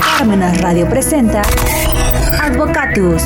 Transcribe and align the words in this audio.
Parmenas 0.00 0.60
Radio 0.60 0.88
presenta 0.88 1.42
Advocatus. 2.40 3.22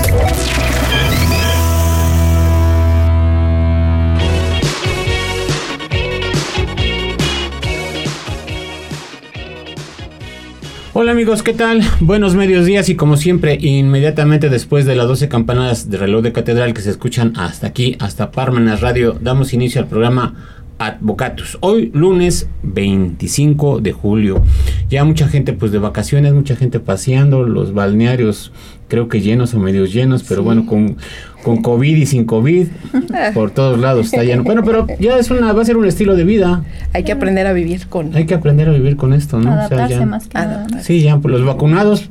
Hola 10.98 11.12
amigos, 11.12 11.42
¿qué 11.42 11.52
tal? 11.52 11.82
Buenos 12.00 12.34
medios 12.34 12.64
días 12.64 12.88
y 12.88 12.96
como 12.96 13.18
siempre, 13.18 13.58
inmediatamente 13.60 14.48
después 14.48 14.86
de 14.86 14.96
las 14.96 15.06
12 15.06 15.28
campanadas 15.28 15.90
de 15.90 15.98
reloj 15.98 16.22
de 16.22 16.32
catedral 16.32 16.72
que 16.72 16.80
se 16.80 16.88
escuchan 16.88 17.34
hasta 17.36 17.66
aquí, 17.66 17.96
hasta 18.00 18.30
Parmenas 18.30 18.80
Radio, 18.80 19.14
damos 19.20 19.52
inicio 19.52 19.82
al 19.82 19.88
programa 19.88 20.56
Advocatus. 20.78 21.58
Hoy 21.60 21.90
lunes 21.92 22.48
25 22.62 23.80
de 23.80 23.92
julio. 23.92 24.42
Ya 24.88 25.04
mucha 25.04 25.26
gente 25.28 25.52
pues 25.52 25.72
de 25.72 25.78
vacaciones, 25.78 26.32
mucha 26.32 26.54
gente 26.54 26.78
paseando, 26.78 27.42
los 27.44 27.74
balnearios 27.74 28.52
creo 28.88 29.08
que 29.08 29.20
llenos 29.20 29.52
o 29.54 29.58
medios 29.58 29.92
llenos, 29.92 30.22
pero 30.22 30.44
bueno, 30.44 30.64
con, 30.66 30.96
con 31.42 31.60
COVID 31.60 31.96
y 31.96 32.06
sin 32.06 32.24
COVID, 32.24 32.68
por 33.34 33.50
todos 33.50 33.80
lados 33.80 34.06
está 34.06 34.22
lleno. 34.22 34.44
Bueno, 34.44 34.62
pero 34.64 34.86
ya 35.00 35.18
es 35.18 35.30
una, 35.30 35.52
va 35.52 35.62
a 35.62 35.64
ser 35.64 35.76
un 35.76 35.86
estilo 35.86 36.14
de 36.14 36.24
vida. 36.24 36.64
Hay 36.92 37.02
que 37.02 37.12
aprender 37.12 37.46
a 37.48 37.52
vivir 37.52 37.86
con. 37.88 38.14
Hay 38.14 38.26
que 38.26 38.34
aprender 38.34 38.68
a 38.68 38.72
vivir 38.72 38.96
con 38.96 39.12
esto, 39.12 39.40
¿no? 39.40 39.52
Adaptarse 39.52 40.06
más 40.06 40.28
que 40.28 40.38
nada. 40.38 40.66
Sí, 40.82 41.02
ya, 41.02 41.18
pues 41.18 41.32
los 41.32 41.44
vacunados 41.44 42.10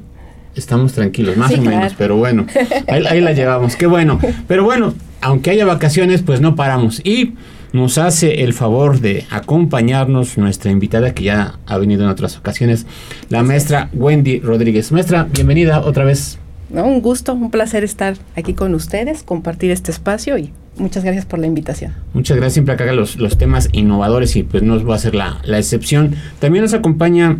estamos 0.55 0.93
tranquilos, 0.93 1.37
más 1.37 1.51
Sí, 1.51 1.59
o 1.59 1.61
menos, 1.61 1.79
claro. 1.79 1.95
pero 1.97 2.17
bueno, 2.17 2.45
ahí, 2.87 3.05
ahí 3.09 3.21
la 3.21 3.31
llevamos, 3.33 3.75
qué 3.75 3.87
bueno. 3.87 4.19
Pero 4.47 4.63
bueno, 4.63 4.93
aunque 5.21 5.49
haya 5.51 5.65
vacaciones, 5.65 6.21
pues 6.23 6.41
no 6.41 6.55
paramos. 6.55 7.01
Y 7.05 7.33
nos 7.75 7.97
hace 7.97 8.43
el 8.43 8.53
favor 8.53 9.01
de 9.01 9.25
acompañarnos 9.29 10.37
nuestra 10.37 10.71
invitada 10.71 11.13
que 11.13 11.25
ya 11.25 11.59
ha 11.65 11.77
venido 11.77 12.03
en 12.03 12.09
otras 12.09 12.37
ocasiones, 12.37 12.85
la 13.29 13.43
maestra 13.43 13.89
Wendy 13.93 14.39
Rodríguez. 14.39 14.93
Maestra, 14.93 15.27
bienvenida 15.29 15.81
otra 15.81 16.05
vez. 16.05 16.39
¿no? 16.69 16.85
Un 16.85 17.01
gusto, 17.01 17.33
un 17.33 17.51
placer 17.51 17.83
estar 17.83 18.15
aquí 18.37 18.53
con 18.53 18.73
ustedes, 18.75 19.23
compartir 19.23 19.71
este 19.71 19.91
espacio 19.91 20.37
y 20.37 20.53
muchas 20.77 21.03
gracias 21.03 21.25
por 21.25 21.39
la 21.39 21.47
invitación. 21.47 21.93
Muchas 22.13 22.37
gracias 22.37 22.53
siempre 22.53 22.75
acá 22.75 22.91
los, 22.93 23.17
los 23.17 23.37
temas 23.37 23.67
innovadores 23.73 24.37
y 24.37 24.43
pues 24.43 24.63
no 24.63 24.83
va 24.85 24.95
a 24.95 24.99
ser 24.99 25.13
la, 25.13 25.41
la 25.43 25.57
excepción. 25.59 26.15
También 26.39 26.63
nos 26.63 26.73
acompaña 26.73 27.39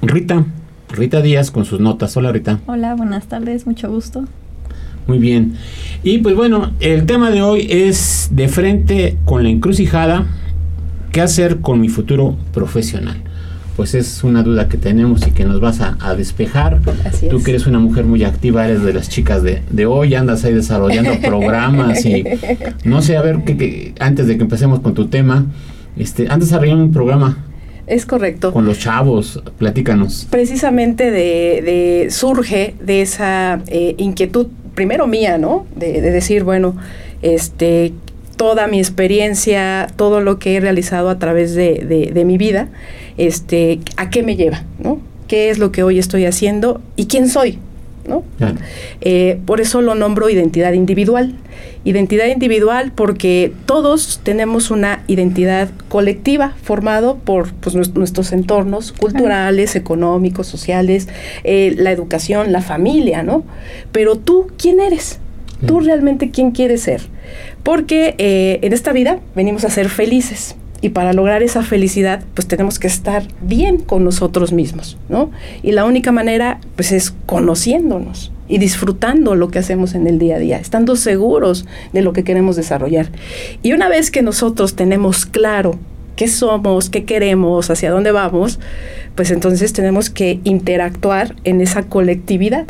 Rita, 0.00 0.44
Rita 0.90 1.22
Díaz 1.22 1.50
con 1.50 1.64
sus 1.64 1.80
notas. 1.80 2.16
Hola 2.16 2.30
Rita. 2.30 2.60
Hola, 2.66 2.94
buenas 2.94 3.26
tardes, 3.26 3.66
mucho 3.66 3.90
gusto. 3.90 4.26
Muy 5.06 5.18
bien. 5.18 5.54
Y 6.02 6.18
pues 6.18 6.34
bueno, 6.34 6.72
el 6.80 7.06
tema 7.06 7.30
de 7.30 7.42
hoy 7.42 7.66
es 7.70 8.28
de 8.32 8.48
frente 8.48 9.16
con 9.24 9.42
la 9.42 9.48
encrucijada, 9.50 10.26
¿qué 11.12 11.20
hacer 11.20 11.58
con 11.60 11.80
mi 11.80 11.88
futuro 11.88 12.36
profesional? 12.52 13.16
Pues 13.76 13.94
es 13.94 14.24
una 14.24 14.42
duda 14.42 14.68
que 14.68 14.78
tenemos 14.78 15.26
y 15.26 15.32
que 15.32 15.44
nos 15.44 15.60
vas 15.60 15.80
a, 15.80 15.98
a 16.00 16.14
despejar. 16.14 16.80
Así 17.04 17.28
Tú 17.28 17.36
es. 17.38 17.44
que 17.44 17.50
eres 17.50 17.66
una 17.66 17.78
mujer 17.78 18.04
muy 18.04 18.24
activa, 18.24 18.66
eres 18.66 18.82
de 18.82 18.94
las 18.94 19.08
chicas 19.10 19.42
de, 19.42 19.62
de 19.70 19.86
hoy, 19.86 20.14
andas 20.14 20.44
ahí 20.44 20.54
desarrollando 20.54 21.12
programas 21.22 22.04
y 22.06 22.24
no 22.84 23.02
sé, 23.02 23.16
a 23.16 23.22
ver, 23.22 23.44
que, 23.44 23.56
que- 23.56 23.94
antes 24.00 24.26
de 24.28 24.36
que 24.38 24.42
empecemos 24.44 24.80
con 24.80 24.94
tu 24.94 25.08
tema, 25.08 25.44
este, 25.98 26.22
andas 26.24 26.48
desarrollando 26.48 26.84
un 26.84 26.92
programa 26.92 27.44
Es 27.86 28.06
correcto. 28.06 28.52
con 28.52 28.64
los 28.64 28.78
chavos, 28.78 29.42
platícanos. 29.58 30.26
Precisamente 30.30 31.10
de, 31.10 31.60
de- 31.62 32.06
surge 32.10 32.74
de 32.82 33.02
esa 33.02 33.60
eh, 33.66 33.94
inquietud, 33.98 34.46
primero 34.76 35.08
mía, 35.08 35.36
¿no? 35.38 35.66
De, 35.74 36.00
de 36.00 36.10
decir, 36.12 36.44
bueno, 36.44 36.76
este, 37.22 37.92
toda 38.36 38.68
mi 38.68 38.78
experiencia, 38.78 39.88
todo 39.96 40.20
lo 40.20 40.38
que 40.38 40.54
he 40.56 40.60
realizado 40.60 41.08
a 41.10 41.18
través 41.18 41.54
de, 41.54 41.84
de- 41.84 42.12
de 42.12 42.24
mi 42.24 42.38
vida, 42.38 42.68
este, 43.18 43.80
¿a 43.96 44.10
qué 44.10 44.22
me 44.22 44.36
lleva, 44.36 44.62
¿no? 44.78 45.00
¿Qué 45.26 45.50
es 45.50 45.58
lo 45.58 45.72
que 45.72 45.82
hoy 45.82 45.98
estoy 45.98 46.24
haciendo 46.26 46.80
y 46.94 47.06
quién 47.06 47.28
soy, 47.28 47.58
¿no? 48.08 48.22
Eh, 49.00 49.38
por 49.46 49.60
eso 49.60 49.82
lo 49.82 49.94
nombro 49.94 50.28
identidad 50.30 50.72
individual. 50.72 51.34
Identidad 51.84 52.26
individual 52.26 52.92
porque 52.94 53.52
todos 53.64 54.20
tenemos 54.22 54.70
una 54.70 55.02
identidad 55.06 55.68
colectiva 55.88 56.54
formado 56.62 57.16
por 57.16 57.52
pues, 57.54 57.76
nues- 57.76 57.94
nuestros 57.94 58.32
entornos 58.32 58.92
culturales, 58.92 59.76
económicos, 59.76 60.46
sociales, 60.48 61.08
eh, 61.44 61.74
la 61.78 61.92
educación, 61.92 62.52
la 62.52 62.60
familia, 62.62 63.22
¿no? 63.22 63.44
Pero 63.92 64.16
tú, 64.16 64.48
¿quién 64.58 64.80
eres? 64.80 65.18
Tú 65.66 65.80
Mm. 65.80 65.84
realmente 65.84 66.30
quién 66.30 66.50
quieres 66.50 66.82
ser. 66.82 67.02
Porque 67.62 68.14
eh, 68.18 68.58
en 68.62 68.72
esta 68.72 68.92
vida 68.92 69.20
venimos 69.34 69.64
a 69.64 69.70
ser 69.70 69.88
felices. 69.88 70.54
Y 70.86 70.90
para 70.90 71.12
lograr 71.12 71.42
esa 71.42 71.64
felicidad, 71.64 72.22
pues 72.34 72.46
tenemos 72.46 72.78
que 72.78 72.86
estar 72.86 73.24
bien 73.40 73.78
con 73.78 74.04
nosotros 74.04 74.52
mismos, 74.52 74.96
¿no? 75.08 75.32
Y 75.64 75.72
la 75.72 75.84
única 75.84 76.12
manera, 76.12 76.60
pues 76.76 76.92
es 76.92 77.12
conociéndonos 77.26 78.30
y 78.46 78.58
disfrutando 78.58 79.34
lo 79.34 79.48
que 79.48 79.58
hacemos 79.58 79.96
en 79.96 80.06
el 80.06 80.20
día 80.20 80.36
a 80.36 80.38
día, 80.38 80.58
estando 80.58 80.94
seguros 80.94 81.66
de 81.92 82.02
lo 82.02 82.12
que 82.12 82.22
queremos 82.22 82.54
desarrollar. 82.54 83.10
Y 83.64 83.72
una 83.72 83.88
vez 83.88 84.12
que 84.12 84.22
nosotros 84.22 84.76
tenemos 84.76 85.26
claro 85.26 85.76
qué 86.14 86.28
somos, 86.28 86.88
qué 86.88 87.04
queremos, 87.04 87.68
hacia 87.68 87.90
dónde 87.90 88.12
vamos, 88.12 88.60
pues 89.16 89.32
entonces 89.32 89.72
tenemos 89.72 90.08
que 90.08 90.38
interactuar 90.44 91.34
en 91.42 91.62
esa 91.62 91.82
colectividad, 91.82 92.68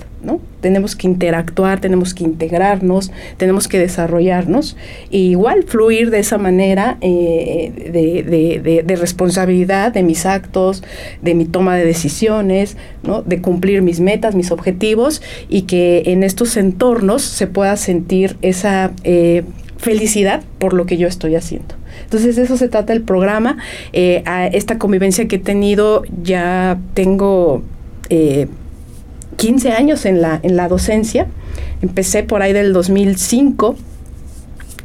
Tenemos 0.60 0.97
que 0.97 1.06
interactuar, 1.06 1.81
tenemos 1.81 2.12
que 2.12 2.25
integrarnos, 2.25 3.12
tenemos 3.37 3.69
que 3.69 3.78
desarrollarnos 3.78 4.76
e 5.10 5.19
igual 5.19 5.62
fluir 5.62 6.10
de 6.10 6.19
esa 6.19 6.38
manera 6.38 6.98
eh, 7.00 7.72
de, 7.92 8.97
responsabilidad 8.97 9.92
de 9.92 10.03
mis 10.03 10.26
actos, 10.26 10.82
de 11.22 11.34
mi 11.34 11.44
toma 11.44 11.76
de 11.76 11.84
decisiones, 11.84 12.76
de 13.25 13.41
cumplir 13.41 13.82
mis 13.82 14.00
metas, 14.00 14.34
mis 14.34 14.50
objetivos 14.50 15.22
y 15.48 15.62
que 15.62 16.03
en 16.06 16.22
estos 16.22 16.56
entornos 16.56 17.22
se 17.22 17.47
pueda 17.47 17.76
sentir 17.76 18.36
esa 18.42 18.92
eh, 19.04 19.44
felicidad 19.78 20.42
por 20.59 20.72
lo 20.72 20.86
que 20.86 20.97
yo 20.97 21.06
estoy 21.06 21.36
haciendo. 21.36 21.75
Entonces 22.04 22.36
de 22.36 22.42
eso 22.42 22.56
se 22.56 22.69
trata 22.69 22.92
el 22.92 23.03
programa. 23.03 23.59
Eh, 23.92 24.25
esta 24.53 24.78
convivencia 24.78 25.28
que 25.28 25.36
he 25.36 25.41
tenido 25.41 26.03
ya 26.22 26.78
tengo 26.94 27.62
15 29.36 29.72
años 29.72 30.04
en 30.06 30.20
la, 30.22 30.41
en 30.42 30.56
la 30.56 30.69
docencia. 30.69 31.26
Empecé 31.82 32.22
por 32.22 32.42
ahí 32.42 32.52
del 32.52 32.72
2005 32.72 33.76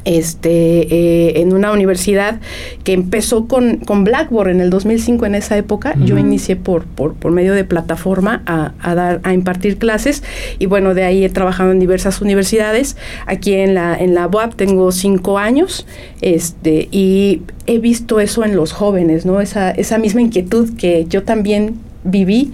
este, 0.04 0.50
eh, 0.50 1.40
en 1.40 1.52
una 1.52 1.72
universidad 1.72 2.40
que 2.84 2.92
empezó 2.92 3.46
con, 3.46 3.76
con 3.78 4.04
Blackboard 4.04 4.48
en 4.48 4.60
el 4.60 4.70
2005 4.70 5.26
en 5.26 5.34
esa 5.34 5.56
época. 5.56 5.94
Yo 6.04 6.18
inicié 6.18 6.56
por, 6.56 6.84
por, 6.84 7.14
por 7.14 7.32
medio 7.32 7.54
de 7.54 7.64
plataforma 7.64 8.42
a, 8.46 8.72
a 8.80 8.94
dar, 8.94 9.20
a 9.22 9.32
impartir 9.32 9.78
clases 9.78 10.22
y 10.58 10.66
bueno, 10.66 10.94
de 10.94 11.04
ahí 11.04 11.24
he 11.24 11.28
trabajado 11.28 11.70
en 11.70 11.78
diversas 11.78 12.20
universidades. 12.20 12.96
Aquí 13.26 13.54
en 13.54 13.74
la, 13.74 13.96
en 13.96 14.14
la 14.14 14.26
UAP 14.26 14.54
tengo 14.54 14.90
cinco 14.92 15.38
años 15.38 15.86
este, 16.20 16.88
y 16.90 17.42
he 17.66 17.78
visto 17.78 18.20
eso 18.20 18.44
en 18.44 18.56
los 18.56 18.72
jóvenes, 18.72 19.24
¿no? 19.24 19.40
Esa, 19.40 19.70
esa 19.70 19.98
misma 19.98 20.20
inquietud 20.20 20.76
que 20.76 21.06
yo 21.08 21.22
también 21.22 21.76
viví 22.04 22.52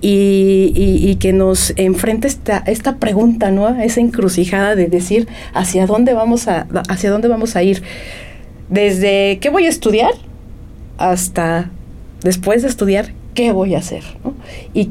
y, 0.00 0.72
y- 0.74 1.16
que 1.16 1.32
nos 1.32 1.72
enfrenta 1.76 2.26
esta, 2.26 2.58
esta 2.66 2.96
pregunta, 2.96 3.50
¿no? 3.50 3.68
Esa 3.80 4.00
encrucijada 4.00 4.74
de 4.76 4.86
decir 4.86 5.28
hacia 5.54 5.86
dónde 5.86 6.14
vamos 6.14 6.48
a, 6.48 6.66
hacia 6.88 7.10
dónde 7.10 7.28
vamos 7.28 7.56
a 7.56 7.62
ir. 7.62 7.82
Desde 8.68 9.38
qué 9.40 9.50
voy 9.50 9.66
a 9.66 9.68
estudiar 9.68 10.10
hasta 10.98 11.70
después 12.22 12.62
de 12.62 12.68
estudiar 12.68 13.12
qué 13.34 13.52
voy 13.52 13.74
a 13.74 13.78
hacer. 13.78 14.02
Y 14.74 14.88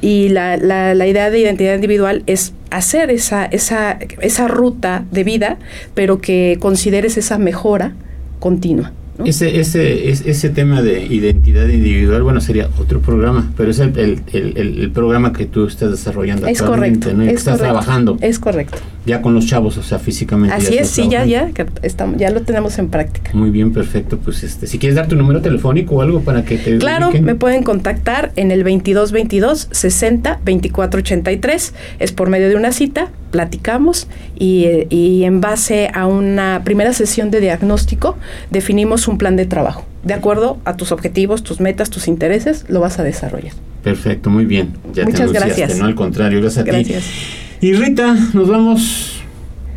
y 0.00 0.28
la, 0.28 0.56
la- 0.56 0.94
la 0.94 1.06
idea 1.08 1.28
de 1.28 1.40
identidad 1.40 1.74
individual 1.74 2.22
es 2.26 2.52
hacer 2.70 3.10
esa, 3.10 3.44
esa, 3.46 3.98
esa 4.20 4.46
ruta 4.46 5.04
de 5.10 5.24
vida, 5.24 5.58
pero 5.94 6.20
que 6.20 6.56
consideres 6.60 7.16
esa 7.18 7.36
mejora 7.38 7.94
continua. 8.38 8.92
¿No? 9.18 9.24
Ese, 9.24 9.58
ese, 9.60 10.10
es- 10.10 10.24
ese 10.24 10.48
tema 10.50 10.80
de 10.82 11.04
identidad 11.04 11.66
individual, 11.68 12.22
bueno, 12.22 12.40
sería 12.40 12.68
otro 12.80 13.00
programa, 13.00 13.50
pero 13.56 13.70
es 13.70 13.78
el, 13.80 13.92
el- 13.98 14.22
el- 14.56 14.90
programa 14.92 15.32
que 15.32 15.44
tú 15.46 15.66
estás 15.66 15.90
desarrollando 15.90 16.46
Es 16.46 16.60
actualmente, 16.60 17.00
correcto. 17.10 17.18
¿no? 17.18 17.24
Que 17.24 17.30
es 17.30 17.38
estás 17.38 17.58
correcto, 17.58 17.64
trabajando 17.80 18.16
Es 18.20 18.38
correcto. 18.38 18.78
ya 19.04 19.20
con 19.20 19.34
los 19.34 19.46
chavos, 19.46 19.76
o 19.76 19.82
sea, 19.82 19.98
físicamente. 19.98 20.54
Así 20.56 20.74
es, 20.74 20.82
estás 20.88 20.90
sí, 20.90 21.08
ya, 21.10 21.24
ya, 21.24 21.50
que 21.52 21.66
estamos, 21.82 22.16
ya 22.18 22.30
lo 22.30 22.42
tenemos 22.42 22.78
en 22.78 22.88
práctica. 22.88 23.30
Muy 23.34 23.50
bien, 23.50 23.72
perfecto. 23.72 24.18
Pues 24.18 24.42
este, 24.44 24.66
si 24.66 24.78
quieres 24.78 24.96
dar 24.96 25.08
tu 25.08 25.16
número 25.16 25.40
telefónico 25.42 25.96
o 25.96 26.02
algo 26.02 26.20
para 26.20 26.44
que 26.44 26.56
te 26.58 26.78
Claro, 26.78 27.10
me 27.20 27.34
pueden 27.34 27.62
contactar 27.64 28.32
en 28.36 28.50
el 28.50 28.60
2222 28.60 29.68
60 29.70 30.40
24 30.44 31.00
83. 31.00 31.74
Es 31.98 32.12
por 32.12 32.30
medio 32.30 32.48
de 32.48 32.56
una 32.56 32.72
cita, 32.72 33.08
platicamos 33.30 34.08
y, 34.38 34.66
y 34.90 35.24
en 35.24 35.40
base 35.40 35.90
a 35.92 36.06
una 36.06 36.62
primera 36.64 36.92
sesión 36.92 37.30
de 37.30 37.40
diagnóstico 37.40 38.16
definimos 38.50 39.08
un 39.08 39.18
plan 39.18 39.36
de 39.36 39.46
trabajo. 39.46 39.84
De 40.04 40.14
acuerdo 40.14 40.58
a 40.64 40.76
tus 40.76 40.92
objetivos, 40.92 41.42
tus 41.42 41.60
metas, 41.60 41.90
tus 41.90 42.08
intereses, 42.08 42.64
lo 42.68 42.80
vas 42.80 42.98
a 42.98 43.02
desarrollar. 43.02 43.52
Perfecto, 43.82 44.30
muy 44.30 44.44
bien. 44.44 44.74
Ya 44.92 45.04
te 45.04 45.10
Muchas 45.10 45.20
anunciaste, 45.20 45.48
gracias. 45.48 45.78
No, 45.78 45.86
al 45.86 45.94
contrario, 45.94 46.40
gracias 46.40 46.62
a 46.62 46.64
ti. 46.64 46.70
Gracias. 46.70 47.04
Y 47.60 47.72
Rita, 47.72 48.16
nos 48.34 48.48
vamos 48.48 49.17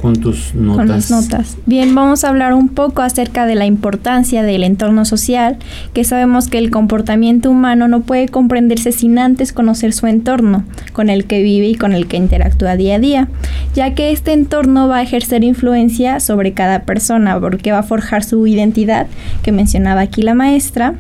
con 0.01 0.15
tus 0.15 0.56
notas. 0.56 1.07
Con 1.07 1.21
notas. 1.21 1.57
Bien, 1.65 1.94
vamos 1.94 2.24
a 2.24 2.30
hablar 2.30 2.53
un 2.53 2.69
poco 2.69 3.01
acerca 3.01 3.45
de 3.45 3.56
la 3.56 3.65
importancia 3.65 4.44
del 4.44 4.63
entorno 4.63 5.06
social, 5.06 5.57
que 5.94 6.03
sabemos 6.03 6.48
que 6.48 6.57
el 6.57 6.71
comportamiento 6.71 7.51
humano 7.51 7.88
no 7.88 8.01
puede 8.01 8.27
comprenderse 8.27 8.92
sin 8.92 9.19
antes 9.19 9.53
conocer 9.53 9.94
su 9.94 10.07
entorno, 10.07 10.63
con 10.94 11.09
el 11.09 11.25
que 11.25 11.44
vive 11.44 11.68
y 11.68 11.75
con 11.75 11.94
el 11.94 12.07
que 12.07 12.18
interactúa 12.18 12.75
día 12.75 12.95
a 12.95 13.00
día, 13.00 13.27
ya 13.75 13.94
que 13.94 14.12
este 14.12 14.33
entorno 14.33 14.88
va 14.88 14.98
a 14.98 15.01
ejercer 15.03 15.44
influencia 15.44 16.19
sobre 16.19 16.53
cada 16.53 16.83
persona, 16.83 17.39
porque 17.39 17.71
va 17.71 17.80
a 17.80 17.83
forjar 17.83 18.24
su 18.24 18.48
identidad, 18.48 19.07
que 19.44 19.51
mencionaba 19.51 20.01
aquí 20.01 20.21
la 20.24 20.33
maestra, 20.33 20.95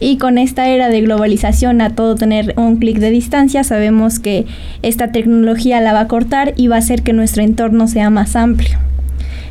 y 0.00 0.18
con 0.18 0.38
esta 0.38 0.68
era 0.68 0.88
de 0.88 1.00
globalización 1.00 1.80
a 1.80 1.90
todo 1.90 2.14
tener 2.14 2.54
un 2.56 2.76
clic 2.76 2.98
de 2.98 3.10
distancia, 3.10 3.64
sabemos 3.64 4.18
que 4.18 4.46
esta 4.82 5.12
tecnología 5.12 5.80
la 5.80 5.92
va 5.92 6.00
a 6.00 6.08
cortar 6.08 6.54
y 6.56 6.68
va 6.68 6.76
a 6.76 6.80
hacer 6.80 7.02
que 7.02 7.12
nuestro 7.12 7.42
entorno 7.42 7.86
sea 7.88 8.10
más 8.10 8.36
amplio. 8.36 8.78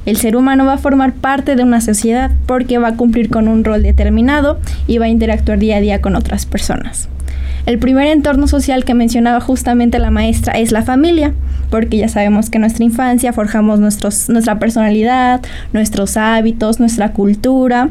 El 0.05 0.17
ser 0.17 0.35
humano 0.35 0.65
va 0.65 0.73
a 0.73 0.77
formar 0.77 1.13
parte 1.13 1.55
de 1.55 1.63
una 1.63 1.79
sociedad 1.79 2.31
porque 2.45 2.77
va 2.77 2.89
a 2.89 2.97
cumplir 2.97 3.29
con 3.29 3.47
un 3.47 3.63
rol 3.63 3.83
determinado 3.83 4.59
y 4.85 4.97
va 4.97 5.05
a 5.05 5.09
interactuar 5.09 5.59
día 5.59 5.77
a 5.77 5.81
día 5.81 6.01
con 6.01 6.15
otras 6.15 6.45
personas. 6.45 7.07
El 7.65 7.79
primer 7.79 8.07
entorno 8.07 8.47
social 8.47 8.83
que 8.83 8.93
mencionaba 8.93 9.39
justamente 9.39 9.97
la 9.97 10.11
maestra 10.11 10.53
es 10.53 10.73
la 10.73 10.83
familia, 10.83 11.33
porque 11.69 11.97
ya 11.97 12.09
sabemos 12.09 12.49
que 12.49 12.59
nuestra 12.59 12.83
infancia 12.83 13.31
forjamos 13.31 13.79
nuestra 13.79 14.59
personalidad, 14.59 15.41
nuestros 15.71 16.17
hábitos, 16.17 16.81
nuestra 16.81 17.13
cultura, 17.13 17.89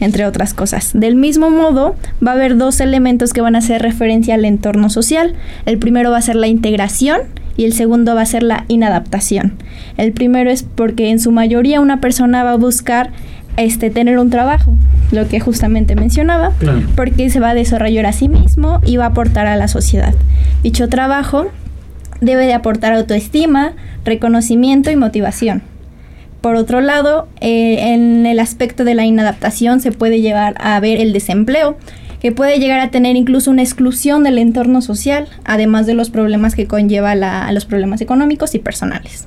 entre 0.00 0.26
otras 0.26 0.54
cosas. 0.54 0.90
Del 0.92 1.14
mismo 1.14 1.50
modo, 1.50 1.94
va 2.26 2.32
a 2.32 2.34
haber 2.34 2.56
dos 2.56 2.80
elementos 2.80 3.32
que 3.32 3.40
van 3.40 3.54
a 3.54 3.58
hacer 3.58 3.80
referencia 3.80 4.34
al 4.34 4.44
entorno 4.44 4.90
social. 4.90 5.34
El 5.66 5.78
primero 5.78 6.10
va 6.10 6.18
a 6.18 6.22
ser 6.22 6.34
la 6.34 6.48
integración 6.48 7.20
y 7.56 7.64
el 7.64 7.74
segundo 7.74 8.16
va 8.16 8.22
a 8.22 8.26
ser 8.26 8.42
la 8.42 8.64
inadaptación. 8.66 9.52
El 9.98 10.12
primero 10.12 10.50
es 10.50 10.64
porque 10.64 11.10
en 11.10 11.20
su 11.20 11.30
mayoría 11.30 11.80
una 11.80 12.00
persona 12.00 12.42
va 12.42 12.52
a 12.52 12.56
buscar 12.56 13.10
este, 13.56 13.90
tener 13.90 14.18
un 14.18 14.30
trabajo, 14.30 14.74
lo 15.10 15.28
que 15.28 15.40
justamente 15.40 15.94
mencionaba, 15.94 16.52
porque 16.96 17.30
se 17.30 17.40
va 17.40 17.50
a 17.50 17.54
desarrollar 17.54 18.06
a 18.06 18.12
sí 18.12 18.28
mismo 18.28 18.80
y 18.84 18.96
va 18.96 19.04
a 19.04 19.08
aportar 19.08 19.46
a 19.46 19.56
la 19.56 19.68
sociedad. 19.68 20.14
Dicho 20.62 20.88
trabajo 20.88 21.48
debe 22.20 22.46
de 22.46 22.54
aportar 22.54 22.92
autoestima, 22.92 23.72
reconocimiento 24.04 24.90
y 24.90 24.96
motivación. 24.96 25.62
Por 26.40 26.56
otro 26.56 26.80
lado, 26.80 27.28
eh, 27.40 27.92
en 27.92 28.26
el 28.26 28.40
aspecto 28.40 28.84
de 28.84 28.94
la 28.94 29.04
inadaptación 29.04 29.80
se 29.80 29.92
puede 29.92 30.20
llevar 30.20 30.54
a 30.58 30.78
ver 30.80 31.00
el 31.00 31.12
desempleo, 31.12 31.76
que 32.20 32.32
puede 32.32 32.58
llegar 32.58 32.80
a 32.80 32.90
tener 32.90 33.16
incluso 33.16 33.50
una 33.50 33.62
exclusión 33.62 34.22
del 34.22 34.38
entorno 34.38 34.80
social, 34.80 35.28
además 35.44 35.86
de 35.86 35.94
los 35.94 36.10
problemas 36.10 36.54
que 36.54 36.66
conlleva 36.66 37.14
los 37.52 37.64
problemas 37.64 38.00
económicos 38.00 38.54
y 38.54 38.60
personales. 38.60 39.26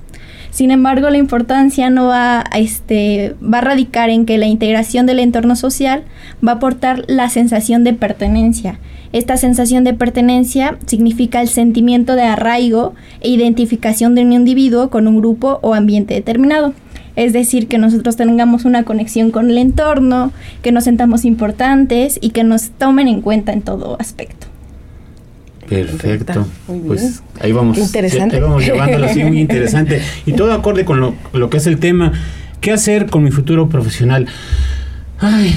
Sin 0.56 0.72
embargo, 0.72 1.10
la 1.10 1.18
importancia 1.18 1.90
no 1.90 2.06
va, 2.06 2.46
este, 2.56 3.36
va 3.44 3.58
a 3.58 3.62
radicar 3.62 4.10
en 4.10 4.26
que 4.26 4.38
la 4.38 4.46
integración 4.46 5.06
del 5.06 5.20
entorno 5.20 5.58
social 5.58 6.06
va 6.36 6.54
a 6.54 6.56
aportar 6.56 7.04
la 7.08 7.28
sensación 7.28 7.84
de 7.84 7.92
pertenencia. 7.92 8.80
Esta 9.12 9.36
sensación 9.36 9.84
de 9.84 9.94
pertenencia 9.94 10.78
significa 10.86 11.42
el 11.42 11.50
sentimiento 11.50 12.16
de 12.16 12.24
arraigo 12.24 12.94
e 13.20 13.32
identificación 13.32 14.16
de 14.16 14.22
un 14.22 14.32
individuo 14.32 14.90
con 14.90 15.10
un 15.10 15.18
grupo 15.18 15.60
o 15.62 15.74
ambiente 15.74 16.14
determinado. 16.14 16.74
Es 17.18 17.34
decir, 17.34 17.68
que 17.68 17.78
nosotros 17.78 18.16
tengamos 18.16 18.64
una 18.64 18.84
conexión 18.84 19.32
con 19.32 19.50
el 19.50 19.58
entorno, 19.58 20.32
que 20.62 20.72
nos 20.72 20.86
sentamos 20.86 21.26
importantes 21.26 22.18
y 22.22 22.30
que 22.30 22.46
nos 22.46 22.70
tomen 22.70 23.10
en 23.10 23.20
cuenta 23.20 23.52
en 23.52 23.62
todo 23.62 23.98
aspecto. 24.00 24.55
Perfecto. 25.68 26.46
Pues 26.88 27.24
ahí 27.40 27.52
vamos. 27.52 27.78
Interesante. 27.78 28.36
Ahí 28.36 28.42
vamos 28.42 28.66
llevándolo 28.66 29.06
así, 29.06 29.24
muy 29.24 29.40
interesante. 29.40 30.02
Y 30.26 30.34
todo 30.34 30.54
acorde 30.54 30.86
con 30.86 31.00
lo, 31.00 31.16
lo 31.34 31.50
que 31.50 31.58
es 31.58 31.68
el 31.68 31.78
tema. 31.78 32.14
¿Qué 32.62 32.72
hacer 32.72 33.08
con 33.08 33.24
mi 33.24 33.32
futuro 33.32 33.70
profesional? 33.70 34.28
Ay, 35.20 35.56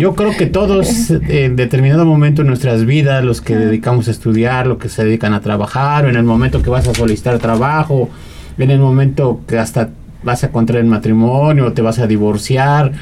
yo 0.00 0.14
creo 0.14 0.34
que 0.36 0.46
todos 0.46 1.10
en 1.10 1.56
determinado 1.56 2.06
momento 2.06 2.42
en 2.42 2.48
nuestras 2.48 2.86
vidas, 2.86 3.22
los 3.22 3.42
que 3.42 3.54
dedicamos 3.54 4.08
a 4.08 4.10
estudiar, 4.10 4.66
los 4.66 4.78
que 4.78 4.88
se 4.88 5.04
dedican 5.04 5.34
a 5.34 5.40
trabajar, 5.40 6.06
o 6.06 6.08
en 6.08 6.16
el 6.16 6.22
momento 6.22 6.62
que 6.62 6.70
vas 6.70 6.88
a 6.88 6.94
solicitar 6.94 7.38
trabajo, 7.38 8.08
en 8.58 8.70
el 8.70 8.78
momento 8.78 9.42
que 9.46 9.58
hasta 9.58 9.90
vas 10.22 10.44
a 10.44 10.50
contraer 10.50 10.84
matrimonio, 10.84 11.72
te 11.72 11.82
vas 11.82 11.98
a 11.98 12.06
divorciar, 12.06 12.92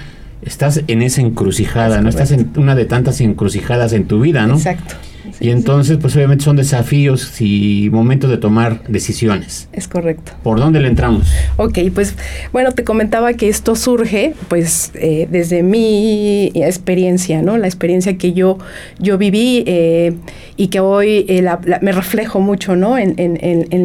estás 0.42 0.82
en 0.88 1.02
esa 1.02 1.20
encrucijada, 1.20 2.00
¿no? 2.00 2.08
Estás 2.08 2.32
en 2.32 2.50
una 2.56 2.74
de 2.74 2.84
tantas 2.84 3.20
encrucijadas 3.20 3.92
en 3.92 4.06
tu 4.06 4.20
vida, 4.20 4.46
¿no? 4.46 4.56
Exacto 4.56 4.96
y 5.40 5.50
entonces, 5.50 5.98
pues 6.00 6.16
obviamente 6.16 6.44
son 6.44 6.56
desafíos 6.56 7.40
y 7.40 7.90
momentos 7.92 8.28
de 8.28 8.38
tomar 8.38 8.82
decisiones. 8.88 9.68
Es 9.72 9.86
correcto. 9.86 10.32
¿Por 10.42 10.58
dónde 10.58 10.80
le 10.80 10.88
entramos? 10.88 11.28
Ok, 11.56 11.78
pues 11.94 12.16
bueno, 12.52 12.72
te 12.72 12.82
comentaba 12.82 13.32
que 13.34 13.48
esto 13.48 13.76
surge 13.76 14.34
pues 14.48 14.90
eh, 14.94 15.28
desde 15.30 15.62
mi 15.62 16.50
experiencia, 16.54 17.40
¿no? 17.40 17.56
La 17.56 17.68
experiencia 17.68 18.18
que 18.18 18.32
yo, 18.32 18.58
yo 18.98 19.16
viví 19.16 19.62
eh, 19.66 20.14
y 20.56 20.68
que 20.68 20.80
hoy 20.80 21.24
eh, 21.28 21.44
me 21.82 21.92
reflejo 21.92 22.40
mucho, 22.40 22.74
¿no? 22.74 22.98
En, 22.98 23.18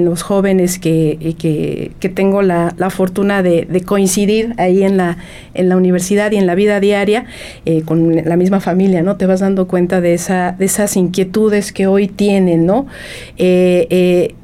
los 0.06 0.24
jóvenes 0.24 0.80
que, 0.80 1.36
que, 1.38 2.10
tengo 2.10 2.42
la, 2.42 2.74
fortuna 2.90 3.44
de, 3.44 3.84
coincidir 3.86 4.54
ahí 4.58 4.84
en 4.84 4.98
la, 4.98 5.18
en 5.54 5.70
la 5.70 5.78
universidad 5.78 6.32
y 6.32 6.38
en 6.38 6.48
la 6.48 6.56
vida 6.56 6.80
diaria 6.80 7.26
con 7.86 8.16
la 8.26 8.36
misma 8.36 8.60
familia, 8.60 9.04
¿no? 9.04 9.18
Te 9.18 9.26
vas 9.28 9.40
dando 9.42 9.68
cuenta 9.68 10.02
de, 10.02 10.14
esa, 10.14 10.54
de 10.58 10.66
esas 10.66 10.98
inquietudes 10.98 11.43
que 11.74 11.88
hoy 11.88 12.08
tienen, 12.08 12.66
¿no? 12.66 12.88
Eh, 13.38 13.88
eh, 13.90 14.36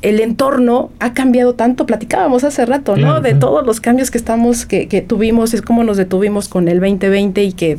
el 0.00 0.20
entorno 0.20 0.90
ha 1.00 1.12
cambiado 1.12 1.54
tanto, 1.54 1.84
platicábamos 1.84 2.44
hace 2.44 2.64
rato, 2.64 2.96
¿no? 2.96 3.20
De 3.20 3.34
todos 3.34 3.66
los 3.66 3.80
cambios 3.80 4.12
que 4.12 4.18
estamos, 4.18 4.64
que, 4.64 5.04
tuvimos, 5.06 5.54
es 5.54 5.62
como 5.62 5.82
nos 5.82 5.96
detuvimos 5.96 6.48
con 6.48 6.68
el 6.68 6.78
2020 6.78 7.42
y 7.42 7.52
que 7.52 7.78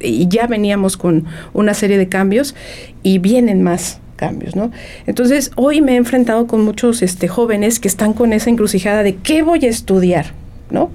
y 0.00 0.28
ya 0.28 0.46
veníamos 0.46 0.98
con 0.98 1.24
una 1.54 1.72
serie 1.72 1.96
de 1.96 2.08
cambios 2.08 2.54
y 3.02 3.18
vienen 3.18 3.62
más 3.62 3.98
cambios, 4.16 4.56
¿no? 4.56 4.72
Entonces, 5.06 5.52
hoy 5.56 5.80
me 5.80 5.92
he 5.92 5.96
enfrentado 5.96 6.46
con 6.46 6.62
muchos 6.62 7.00
este, 7.00 7.28
jóvenes 7.28 7.80
que 7.80 7.88
están 7.88 8.12
con 8.12 8.34
esa 8.34 8.50
encrucijada 8.50 9.02
de 9.02 9.16
qué 9.16 9.42
voy 9.42 9.64
a 9.64 9.68
estudiar, 9.68 10.26
¿no? 10.70 10.90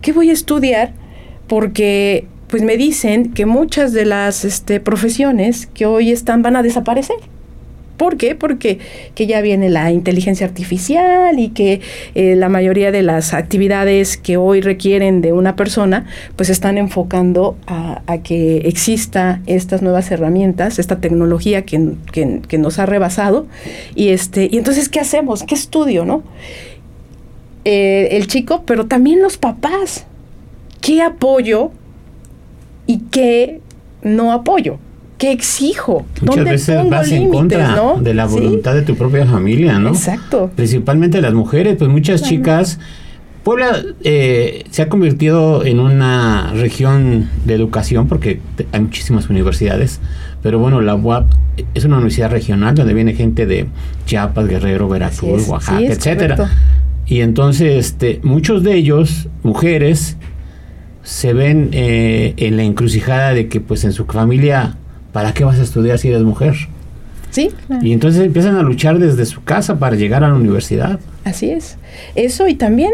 ¿Qué 0.00 0.12
voy 0.12 0.30
a 0.30 0.32
estudiar? 0.32 0.92
Porque 1.46 2.26
pues 2.48 2.62
me 2.62 2.76
dicen 2.76 3.32
que 3.32 3.46
muchas 3.46 3.92
de 3.92 4.04
las 4.04 4.44
este, 4.44 4.80
profesiones 4.80 5.66
que 5.66 5.86
hoy 5.86 6.10
están 6.10 6.42
van 6.42 6.56
a 6.56 6.62
desaparecer. 6.62 7.16
¿Por 7.96 8.18
qué? 8.18 8.34
Porque 8.34 8.78
que 9.14 9.26
ya 9.26 9.40
viene 9.40 9.70
la 9.70 9.90
inteligencia 9.90 10.46
artificial 10.46 11.38
y 11.38 11.48
que 11.48 11.80
eh, 12.14 12.36
la 12.36 12.48
mayoría 12.48 12.92
de 12.92 13.02
las 13.02 13.32
actividades 13.32 14.18
que 14.18 14.36
hoy 14.36 14.60
requieren 14.60 15.22
de 15.22 15.32
una 15.32 15.56
persona, 15.56 16.04
pues 16.36 16.50
están 16.50 16.76
enfocando 16.76 17.56
a, 17.66 18.02
que 18.22 18.58
exista 18.58 19.40
estas 19.46 19.82
nuevas 19.82 20.10
herramientas, 20.10 20.78
esta 20.78 21.00
tecnología 21.00 21.64
que, 21.64 21.94
que, 22.12 22.58
nos 22.58 22.78
ha 22.78 22.86
rebasado. 22.86 23.46
Y, 23.94 24.08
este, 24.08 24.48
y 24.50 24.58
entonces, 24.58 24.88
¿qué 24.88 25.00
hacemos? 25.00 25.42
¿Qué 25.42 25.54
estudio, 25.54 26.04
no? 26.04 26.22
Eh, 27.64 28.08
el 28.12 28.26
chico, 28.26 28.62
pero 28.66 28.86
también 28.86 29.22
los 29.22 29.38
papás. 29.38 30.06
¿Qué 30.80 31.02
apoyo 31.02 31.72
y 32.86 32.98
qué 33.10 33.60
no 34.02 34.32
apoyo, 34.32 34.78
qué 35.18 35.32
exijo. 35.32 36.06
Muchas 36.22 36.44
veces 36.44 36.90
vas 36.90 37.10
en 37.10 37.30
contra 37.30 37.96
de 38.00 38.14
la 38.14 38.26
voluntad 38.26 38.74
de 38.74 38.82
tu 38.82 38.96
propia 38.96 39.26
familia, 39.26 39.78
¿no? 39.78 39.90
Exacto. 39.90 40.50
Principalmente 40.54 41.20
las 41.20 41.34
mujeres, 41.34 41.76
pues 41.78 41.90
muchas 41.90 42.22
chicas. 42.22 42.78
Puebla 43.42 43.80
eh, 44.02 44.64
se 44.70 44.82
ha 44.82 44.88
convertido 44.88 45.64
en 45.64 45.78
una 45.78 46.52
región 46.52 47.28
de 47.44 47.54
educación 47.54 48.08
porque 48.08 48.40
hay 48.72 48.80
muchísimas 48.80 49.30
universidades, 49.30 50.00
pero 50.42 50.58
bueno, 50.58 50.80
la 50.80 50.96
UAP 50.96 51.30
es 51.74 51.84
una 51.84 51.96
universidad 51.96 52.32
regional 52.32 52.74
donde 52.74 52.92
viene 52.92 53.14
gente 53.14 53.46
de 53.46 53.66
Chiapas, 54.04 54.48
Guerrero, 54.48 54.88
Veracruz, 54.88 55.46
Oaxaca, 55.46 55.80
etcétera. 55.80 56.50
Y 57.06 57.20
entonces, 57.20 57.86
este, 57.86 58.18
muchos 58.24 58.64
de 58.64 58.74
ellos, 58.74 59.28
mujeres, 59.44 60.16
se 61.06 61.32
ven 61.32 61.70
eh, 61.72 62.34
en 62.36 62.56
la 62.56 62.64
encrucijada 62.64 63.32
de 63.32 63.46
que 63.46 63.60
pues 63.60 63.84
en 63.84 63.92
su 63.92 64.06
familia, 64.06 64.74
¿para 65.12 65.32
qué 65.32 65.44
vas 65.44 65.60
a 65.60 65.62
estudiar 65.62 65.98
si 65.98 66.08
eres 66.08 66.22
mujer? 66.22 66.56
Sí. 67.30 67.50
Y 67.80 67.92
entonces 67.92 68.24
empiezan 68.24 68.56
a 68.56 68.62
luchar 68.62 68.98
desde 68.98 69.24
su 69.24 69.44
casa 69.44 69.78
para 69.78 69.94
llegar 69.94 70.24
a 70.24 70.28
la 70.28 70.34
universidad. 70.34 70.98
Así 71.22 71.50
es. 71.50 71.76
Eso 72.16 72.48
y 72.48 72.54
también 72.54 72.92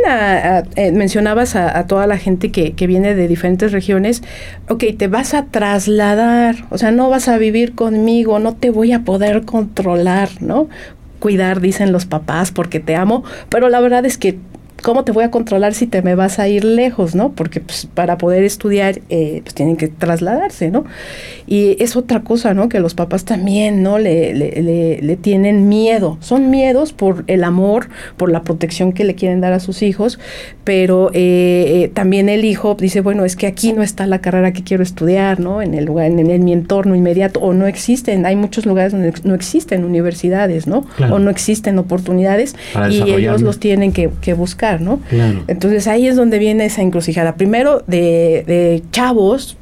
eh, 0.77 0.93
mencionabas 0.93 1.57
a, 1.57 1.87
toda 1.87 2.07
la 2.07 2.19
gente 2.19 2.51
que, 2.51 2.73
que, 2.73 2.87
viene 2.87 3.15
de 3.15 3.29
diferentes 3.29 3.73
regiones, 3.73 4.23
ok, 4.69 4.85
te 4.99 5.09
vas 5.09 5.33
a 5.33 5.47
trasladar, 5.47 6.67
o 6.71 6.77
sea, 6.77 6.91
no 6.91 7.09
vas 7.09 7.29
a 7.29 7.39
vivir 7.39 7.75
conmigo, 7.75 8.39
no 8.41 8.55
te 8.55 8.69
voy 8.69 8.93
a 8.93 9.05
poder 9.05 9.45
controlar, 9.45 10.29
¿no? 10.41 10.69
Cuidar, 11.19 11.61
dicen 11.61 11.93
los 11.93 12.05
papás, 12.05 12.51
porque 12.53 12.81
te 12.81 12.95
amo, 12.95 13.25
pero 13.49 13.71
la 13.71 13.81
verdad 13.81 14.05
es 14.05 14.19
que 14.19 14.39
¿cómo 14.83 15.05
te 15.05 15.13
voy 15.13 15.25
a 15.25 15.31
controlar 15.31 15.75
si 15.75 15.87
te 15.87 16.03
me 16.03 16.15
vas 16.15 16.39
a 16.39 16.49
ir 16.49 16.65
lejos, 16.65 17.15
no? 17.15 17.33
Porque 17.33 17.61
pues, 17.61 17.87
para 17.93 18.19
poder 18.19 18.45
estudiar, 18.45 19.01
eh, 19.09 19.41
pues 19.43 19.55
tienen 19.55 19.77
que 19.77 19.89
trasladarse, 19.89 20.71
¿no? 20.71 20.85
Y 21.47 21.83
es 21.83 21.97
otra 21.97 22.21
cosa, 22.21 22.55
¿no? 22.55 22.69
Que 22.69 22.81
los 22.81 22.95
papás 22.95 23.25
también, 23.25 23.83
¿no? 23.83 23.99
Le, 23.99 24.35
le, 24.35 25.01
le, 25.01 25.17
tienen 25.17 25.69
miedo. 25.69 26.19
Son 26.21 26.51
miedos 26.51 26.93
por 26.93 27.25
el 27.27 27.45
amor, 27.45 27.89
por 28.17 28.31
la 28.31 28.43
protección 28.43 28.93
que 28.93 29.05
le 29.05 29.15
quieren 29.15 29.41
dar 29.41 29.53
a 29.53 29.61
sus 29.61 29.83
hijos, 29.83 30.19
pero 30.65 31.11
eh, 31.13 31.85
eh, 31.85 31.91
también 31.93 32.29
el 32.29 32.45
hijo 32.45 32.77
dice, 32.79 33.01
bueno, 33.01 33.25
es 33.25 33.37
que 33.37 33.47
aquí 33.47 33.73
no 33.73 33.83
está 33.83 34.07
la 34.07 34.21
carrera 34.21 34.53
que 34.53 34.63
quiero 34.63 34.83
estudiar, 34.83 35.41
¿no? 35.41 35.63
En 35.63 35.75
el 35.75 35.85
lugar, 35.85 36.07
en, 36.07 36.19
en 36.19 36.45
mi 36.45 36.53
entorno 36.53 36.95
inmediato, 36.95 37.41
o 37.41 37.53
no 37.53 37.67
existen, 37.67 38.27
hay 38.27 38.37
muchos 38.37 38.67
lugares 38.67 38.93
donde 38.93 39.13
no 39.25 39.35
existen 39.35 39.85
universidades, 39.85 40.67
¿no? 40.67 40.87
O 41.11 41.19
no 41.19 41.31
existen 41.31 41.79
oportunidades 41.79 42.55
y 42.91 43.03
ellos 43.11 43.43
los 43.43 43.59
tienen 43.59 43.93
que, 43.93 44.11
que 44.21 44.35
buscar, 44.35 44.72
¿no? 44.81 45.01
Entonces 45.47 45.87
ahí 45.87 46.07
es 46.07 46.17
donde 46.17 46.39
viene 46.39 46.65
esa 46.65 46.83
encrucijada. 46.83 47.37
Primero 47.37 47.83
de, 47.87 48.45
de 48.47 48.83
chavos, 48.91 49.57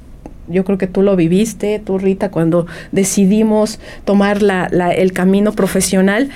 yo 0.49 0.65
creo 0.65 0.79
que 0.79 0.87
tú 0.87 1.03
lo 1.03 1.17
viviste, 1.17 1.81
tú 1.85 1.99
Rita, 1.99 2.31
cuando 2.31 2.67
decidimos 2.93 3.79
tomar 4.05 4.43
la, 4.43 4.69
la, 4.71 4.91
el 4.91 5.13
camino 5.13 5.53
profesional, 5.53 6.31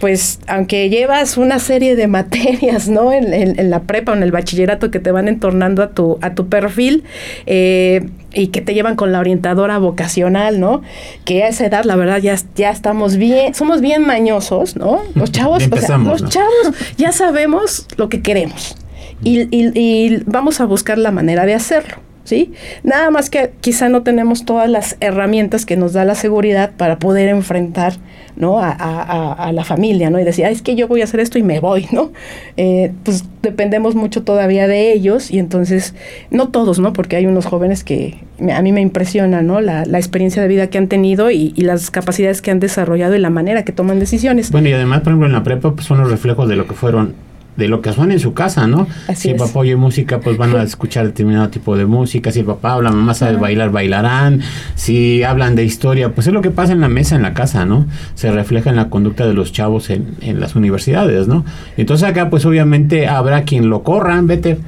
pues 0.00 0.40
aunque 0.46 0.90
llevas 0.90 1.36
una 1.36 1.58
serie 1.58 1.96
de 1.96 2.06
materias, 2.06 2.88
¿no? 2.88 3.12
En, 3.12 3.32
en, 3.32 3.70
la 3.70 3.82
prepa 3.82 4.12
o 4.12 4.14
en 4.14 4.22
el 4.22 4.32
bachillerato 4.32 4.90
que 4.90 4.98
te 4.98 5.10
van 5.10 5.28
entornando 5.28 5.82
a 5.82 5.90
tu, 5.90 6.18
a 6.20 6.34
tu 6.34 6.48
perfil 6.48 7.04
eh, 7.46 8.08
y 8.32 8.48
que 8.48 8.60
te 8.60 8.74
llevan 8.74 8.96
con 8.96 9.12
la 9.12 9.20
orientadora 9.20 9.78
vocacional, 9.78 10.60
¿no? 10.60 10.82
Que 11.24 11.44
a 11.44 11.48
esa 11.48 11.66
edad, 11.66 11.84
la 11.84 11.96
verdad, 11.96 12.18
ya, 12.18 12.36
ya 12.54 12.70
estamos 12.70 13.16
bien, 13.16 13.54
somos 13.54 13.80
bien 13.80 14.06
mañosos, 14.06 14.76
¿no? 14.76 15.02
Los 15.14 15.32
chavos, 15.32 15.64
o 15.70 15.76
sea, 15.76 15.98
los 15.98 16.22
¿no? 16.22 16.28
chavos 16.28 16.72
ya 16.96 17.12
sabemos 17.12 17.86
lo 17.96 18.08
que 18.08 18.20
queremos 18.22 18.76
y, 19.22 19.42
y, 19.50 19.72
y 19.74 20.22
vamos 20.26 20.60
a 20.60 20.64
buscar 20.66 20.98
la 20.98 21.10
manera 21.10 21.46
de 21.46 21.54
hacerlo. 21.54 21.96
¿Sí? 22.24 22.52
Nada 22.82 23.10
más 23.10 23.30
que 23.30 23.52
quizá 23.60 23.88
no 23.88 24.02
tenemos 24.02 24.44
todas 24.44 24.68
las 24.68 24.96
herramientas 25.00 25.64
que 25.66 25.76
nos 25.76 25.92
da 25.92 26.04
la 26.04 26.14
seguridad 26.14 26.72
para 26.76 26.98
poder 26.98 27.28
enfrentar, 27.28 27.94
¿no? 28.36 28.58
A, 28.58 28.70
a, 28.70 29.32
a 29.32 29.52
la 29.52 29.64
familia, 29.64 30.10
¿no? 30.10 30.18
Y 30.18 30.24
decir, 30.24 30.44
es 30.46 30.62
que 30.62 30.74
yo 30.74 30.88
voy 30.88 31.02
a 31.02 31.04
hacer 31.04 31.20
esto 31.20 31.38
y 31.38 31.42
me 31.42 31.60
voy, 31.60 31.86
¿no? 31.92 32.12
Eh, 32.56 32.92
pues 33.04 33.24
dependemos 33.42 33.94
mucho 33.94 34.22
todavía 34.22 34.66
de 34.66 34.92
ellos 34.92 35.30
y 35.30 35.38
entonces, 35.38 35.94
no 36.30 36.48
todos, 36.48 36.78
¿no? 36.78 36.92
Porque 36.92 37.16
hay 37.16 37.26
unos 37.26 37.46
jóvenes 37.46 37.84
que 37.84 38.18
a 38.52 38.62
mí 38.62 38.72
me 38.72 38.80
impresiona, 38.80 39.42
¿no? 39.42 39.60
La, 39.60 39.84
la 39.84 39.98
experiencia 39.98 40.42
de 40.42 40.48
vida 40.48 40.68
que 40.68 40.78
han 40.78 40.88
tenido 40.88 41.30
y, 41.30 41.52
y, 41.54 41.62
las 41.62 41.90
capacidades 41.90 42.42
que 42.42 42.50
han 42.50 42.60
desarrollado 42.60 43.14
y 43.14 43.18
la 43.18 43.30
manera 43.30 43.64
que 43.64 43.72
toman 43.72 44.00
decisiones. 44.00 44.50
Bueno, 44.50 44.68
y 44.68 44.72
además, 44.72 45.00
por 45.00 45.10
ejemplo, 45.10 45.26
en 45.26 45.32
la 45.32 45.42
prepa 45.42 45.72
pues, 45.72 45.86
son 45.86 46.00
los 46.00 46.10
reflejos 46.10 46.48
de 46.48 46.56
lo 46.56 46.66
que 46.66 46.74
fueron 46.74 47.14
de 47.56 47.68
lo 47.68 47.80
que 47.80 47.92
suena 47.92 48.14
en 48.14 48.20
su 48.20 48.34
casa, 48.34 48.66
¿no? 48.66 48.86
Así 49.08 49.22
si 49.22 49.28
el 49.30 49.36
es. 49.36 49.42
papá 49.42 49.60
oye 49.60 49.76
música, 49.76 50.20
pues 50.20 50.36
van 50.36 50.54
a 50.56 50.62
escuchar 50.62 51.06
determinado 51.06 51.48
tipo 51.48 51.76
de 51.76 51.86
música. 51.86 52.32
Si 52.32 52.40
el 52.40 52.46
papá 52.46 52.72
habla, 52.72 52.90
mamá 52.90 53.14
sabe 53.14 53.36
bailar, 53.36 53.70
bailarán. 53.70 54.40
Si 54.74 55.22
hablan 55.22 55.54
de 55.54 55.64
historia, 55.64 56.14
pues 56.14 56.26
es 56.26 56.32
lo 56.32 56.40
que 56.40 56.50
pasa 56.50 56.72
en 56.72 56.80
la 56.80 56.88
mesa, 56.88 57.16
en 57.16 57.22
la 57.22 57.34
casa, 57.34 57.64
¿no? 57.64 57.86
Se 58.14 58.30
refleja 58.30 58.70
en 58.70 58.76
la 58.76 58.90
conducta 58.90 59.26
de 59.26 59.34
los 59.34 59.52
chavos 59.52 59.90
en, 59.90 60.16
en 60.20 60.40
las 60.40 60.56
universidades, 60.56 61.28
¿no? 61.28 61.44
Entonces 61.76 62.08
acá, 62.08 62.30
pues 62.30 62.44
obviamente 62.44 63.06
habrá 63.06 63.44
quien 63.44 63.70
lo 63.70 63.82
corran, 63.82 64.26
vete. 64.26 64.58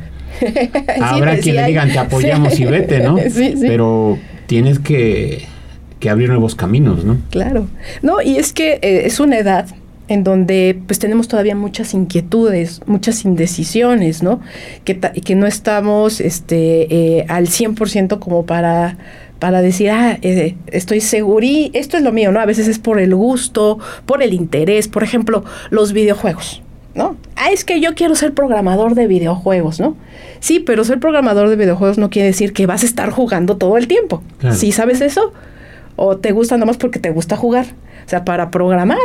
habrá 1.01 1.37
sí, 1.37 1.43
quien 1.43 1.55
sí 1.57 1.61
le 1.61 1.67
digan, 1.67 1.91
te 1.91 1.99
apoyamos 1.99 2.59
y 2.61 2.65
vete, 2.67 3.01
¿no? 3.01 3.17
Pero 3.61 4.19
tienes 4.47 4.79
que, 4.79 5.47
que 5.99 6.11
abrir 6.11 6.29
nuevos 6.29 6.55
caminos, 6.55 7.05
¿no? 7.05 7.19
Claro. 7.31 7.67
No, 8.03 8.23
y 8.23 8.37
es 8.37 8.53
que 8.53 8.79
eh, 8.83 9.03
es 9.07 9.19
una 9.19 9.39
edad 9.39 9.67
en 10.09 10.25
donde 10.25 10.81
pues 10.87 10.99
tenemos 10.99 11.29
todavía 11.29 11.57
muchas 11.57 11.95
inquietudes, 11.95 12.81
muchas 12.87 13.25
indecisiones, 13.25 14.23
¿no? 14.23 14.41
Que, 14.85 14.99
que 14.99 15.35
no 15.35 15.47
estamos 15.47 16.21
este, 16.21 17.19
eh, 17.19 17.27
al 17.29 17.49
100% 17.49 18.19
como 18.19 18.47
para 18.47 18.97
para 19.39 19.61
decir, 19.61 19.91
ah, 19.91 20.19
eh, 20.23 20.57
estoy 20.69 21.01
segurí, 21.01 21.71
esto 21.75 21.97
es 21.97 22.03
lo 22.03 22.13
mío, 22.13 22.33
¿no? 22.33 22.41
A 22.41 22.47
veces 22.47 22.69
es 22.69 22.79
por 22.79 22.99
el 22.99 23.15
gusto, 23.15 23.79
por 24.07 24.23
el 24.23 24.33
interés, 24.33 24.89
por 24.89 25.03
ejemplo, 25.03 25.45
los 25.71 25.93
videojuegos, 25.93 26.63
¿no? 26.95 27.17
Ah, 27.37 27.51
es 27.53 27.65
que 27.65 27.81
yo 27.81 27.95
quiero 27.95 28.15
ser 28.15 28.33
programador 28.33 28.95
de 28.95 29.07
videojuegos, 29.07 29.79
¿no? 29.79 29.97
Sí, 30.41 30.61
pero 30.61 30.85
ser 30.85 31.01
programador 31.01 31.51
de 31.51 31.57
videojuegos 31.57 31.99
no 31.99 32.09
quiere 32.09 32.29
decir 32.29 32.53
que 32.53 32.67
vas 32.67 32.83
a 32.83 32.87
estar 32.87 33.11
jugando 33.11 33.57
todo 33.59 33.77
el 33.77 33.89
tiempo. 33.89 34.23
Claro. 34.39 34.57
¿Sí 34.57 34.73
sabes 34.73 35.03
eso? 35.03 35.33
¿O 35.97 36.17
te 36.17 36.33
gusta 36.33 36.57
nomás 36.57 36.79
porque 36.79 36.99
te 36.99 37.11
gusta 37.11 37.37
jugar? 37.37 37.67
O 38.07 38.09
sea, 38.09 38.25
para 38.25 38.51
programar 38.51 38.99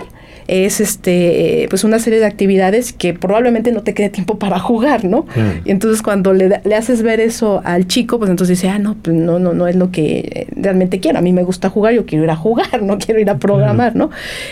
es 0.48 0.80
este 0.80 1.66
pues 1.70 1.84
una 1.84 1.98
serie 1.98 2.20
de 2.20 2.26
actividades 2.26 2.94
que 2.94 3.14
probablemente 3.14 3.72
no 3.72 3.84
te 3.84 3.94
quede 3.94 4.10
tiempo 4.10 4.38
para 4.38 4.60
jugar, 4.60 5.06
¿no? 5.06 5.26
Claro. 5.26 5.60
Y 5.66 5.72
entonces 5.72 6.02
cuando 6.02 6.34
le, 6.34 6.62
le, 6.64 6.76
haces 6.76 7.02
ver 7.02 7.20
eso 7.20 7.62
al 7.64 7.88
chico, 7.88 8.20
pues 8.20 8.30
entonces 8.30 8.60
dice, 8.60 8.70
ah, 8.70 8.80
no, 8.80 8.96
pues 9.02 9.16
no, 9.16 9.40
no, 9.40 9.54
no 9.54 9.68
es 9.68 9.76
lo 9.76 9.92
que 9.92 10.48
realmente 10.56 11.00
quiero. 11.00 11.20
A 11.20 11.22
mí 11.22 11.34
me 11.34 11.44
gusta 11.44 11.70
jugar, 11.70 11.94
yo 11.94 12.06
quiero 12.06 12.24
ir 12.24 12.30
a 12.30 12.36
jugar, 12.36 12.82
no 12.84 12.98
quiero 13.00 13.20
ir 13.20 13.30
a 13.30 13.38
programar, 13.40 13.96
¿no? 13.96 14.10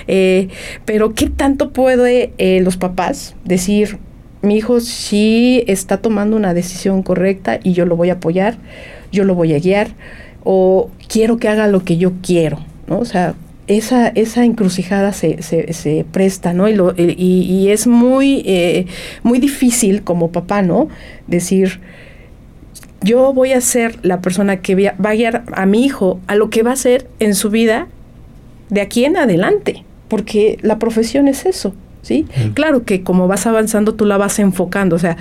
Eh, 0.08 0.48
pero 0.86 1.14
¿qué 1.14 1.30
tanto 1.30 1.72
puede 1.72 2.34
eh, 2.38 2.62
los 2.62 2.78
papás 2.78 3.36
decir, 3.46 3.98
mi 4.42 4.58
hijo 4.58 4.80
sí 4.80 5.64
está 5.68 5.98
tomando 5.98 6.38
una 6.38 6.54
decisión 6.54 7.04
correcta 7.04 7.60
y 7.62 7.74
yo 7.74 7.86
lo 7.86 7.96
voy 7.96 8.10
a 8.10 8.14
apoyar, 8.14 8.58
yo 9.12 9.26
lo 9.26 9.36
voy 9.36 9.54
a 9.54 9.60
guiar, 9.60 9.90
o 10.44 10.90
quiero 11.08 11.38
que 11.38 11.50
haga 11.50 11.68
lo 11.68 11.84
que 11.84 11.98
yo 11.98 12.14
quiero, 12.22 12.60
¿no? 12.88 13.00
O 13.00 13.06
sea, 13.06 13.36
esa, 13.70 14.08
esa 14.10 14.44
encrucijada 14.44 15.14
se, 15.14 15.42
se, 15.44 15.72
se 15.74 16.06
presta, 16.12 16.54
¿no? 16.54 16.68
Y, 16.68 16.74
lo, 16.74 16.94
y, 16.98 17.14
y 17.14 17.70
es 17.70 17.86
muy, 17.86 18.42
eh, 18.46 18.88
muy 19.22 19.40
difícil 19.40 20.02
como 20.02 20.32
papá, 20.32 20.64
¿no? 20.64 20.90
Decir, 21.28 21.80
yo 23.02 23.32
voy 23.32 23.54
a 23.54 23.62
ser 23.62 24.00
la 24.02 24.22
persona 24.22 24.58
que 24.58 24.76
va 24.76 25.10
a 25.10 25.14
guiar 25.14 25.44
a 25.54 25.66
mi 25.68 25.86
hijo 25.86 26.20
a 26.26 26.36
lo 26.36 26.50
que 26.50 26.64
va 26.64 26.72
a 26.72 26.74
hacer 26.74 27.08
en 27.20 27.36
su 27.36 27.52
vida 27.52 27.88
de 28.70 28.82
aquí 28.82 29.06
en 29.06 29.18
adelante, 29.18 29.86
porque 30.08 30.58
la 30.64 30.80
profesión 30.80 31.28
es 31.28 31.46
eso, 31.46 31.76
¿sí? 32.02 32.26
Mm. 32.36 32.50
Claro 32.54 32.84
que 32.84 33.04
como 33.04 33.28
vas 33.28 33.46
avanzando 33.46 33.94
tú 33.94 34.06
la 34.06 34.18
vas 34.18 34.40
enfocando, 34.40 34.96
o 34.96 35.00
sea, 35.00 35.16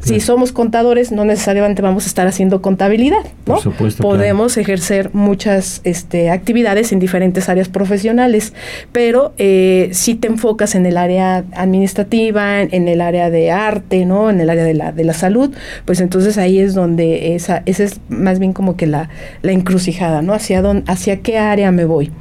si 0.00 0.20
somos 0.20 0.52
contadores, 0.52 1.10
no 1.10 1.24
necesariamente 1.24 1.82
vamos 1.82 2.04
a 2.04 2.06
estar 2.06 2.26
haciendo 2.26 2.62
contabilidad, 2.62 3.24
¿no? 3.46 3.54
Por 3.54 3.60
supuesto, 3.62 4.02
Podemos 4.02 4.54
claro. 4.54 4.62
ejercer 4.62 5.10
muchas 5.14 5.80
este, 5.84 6.30
actividades 6.30 6.92
en 6.92 6.98
diferentes 6.98 7.48
áreas 7.48 7.68
profesionales, 7.68 8.52
pero 8.92 9.32
eh, 9.38 9.88
si 9.92 10.14
te 10.14 10.28
enfocas 10.28 10.74
en 10.74 10.86
el 10.86 10.96
área 10.96 11.44
administrativa, 11.52 12.62
en, 12.62 12.68
en, 12.72 12.88
el 12.88 13.00
área 13.00 13.30
de 13.30 13.50
arte, 13.50 14.04
¿no? 14.04 14.30
En 14.30 14.40
el 14.40 14.50
área 14.50 14.64
de 14.64 14.74
la, 14.74 14.92
de 14.92 15.04
la 15.04 15.14
salud, 15.14 15.50
pues 15.84 16.00
entonces 16.00 16.38
ahí 16.38 16.58
es 16.58 16.74
donde 16.74 17.34
esa, 17.34 17.62
esa 17.66 17.84
es 17.84 18.00
más 18.08 18.38
bien 18.38 18.52
como 18.52 18.76
que 18.76 18.86
la, 18.86 19.08
la 19.42 19.52
encrucijada, 19.52 20.22
¿no? 20.22 20.34
Hacia 20.34 20.62
dónde, 20.62 20.84
hacia 20.90 21.20
qué 21.20 21.38
área 21.38 21.72
me 21.72 21.84
voy. 21.84 22.12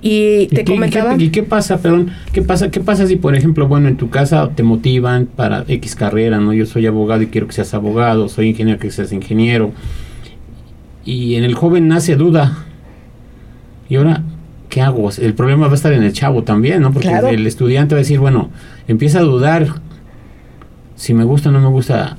Y 0.00 0.46
te 0.46 0.62
¿Y 0.62 0.64
qué, 0.64 0.64
comentaba. 0.64 1.14
¿y 1.14 1.18
qué, 1.18 1.24
¿Y 1.24 1.30
qué 1.30 1.42
pasa, 1.42 1.78
perdón? 1.78 2.10
¿Qué 2.32 2.42
pasa, 2.42 2.70
qué 2.70 2.80
pasa 2.80 3.06
si, 3.06 3.16
por 3.16 3.34
ejemplo, 3.34 3.66
bueno, 3.66 3.88
en 3.88 3.96
tu 3.96 4.08
casa 4.08 4.50
te 4.54 4.62
motivan 4.62 5.26
para 5.26 5.64
X 5.66 5.94
carrera, 5.96 6.38
¿no? 6.38 6.52
Yo 6.52 6.64
soy 6.66 6.86
abogado 6.86 7.23
y 7.24 7.26
quiero 7.28 7.46
que 7.46 7.52
seas 7.52 7.74
abogado, 7.74 8.28
soy 8.28 8.50
ingeniero, 8.50 8.78
que 8.78 8.90
seas 8.90 9.12
ingeniero. 9.12 9.72
Y 11.04 11.34
en 11.34 11.44
el 11.44 11.54
joven 11.54 11.88
nace 11.88 12.16
duda. 12.16 12.64
Y 13.88 13.96
ahora, 13.96 14.22
¿qué 14.68 14.80
hago? 14.80 15.10
El 15.18 15.34
problema 15.34 15.66
va 15.66 15.72
a 15.72 15.76
estar 15.76 15.92
en 15.92 16.02
el 16.02 16.12
chavo 16.12 16.42
también, 16.44 16.80
¿no? 16.82 16.92
Porque 16.92 17.08
Claro. 17.08 17.28
el 17.28 17.46
estudiante 17.46 17.94
va 17.94 17.98
a 17.98 18.02
decir, 18.02 18.18
bueno, 18.18 18.50
empieza 18.88 19.18
a 19.18 19.22
dudar 19.22 19.66
si 20.96 21.12
me 21.12 21.24
gusta 21.24 21.48
o 21.50 21.52
no 21.52 21.60
me 21.60 21.68
gusta 21.68 22.16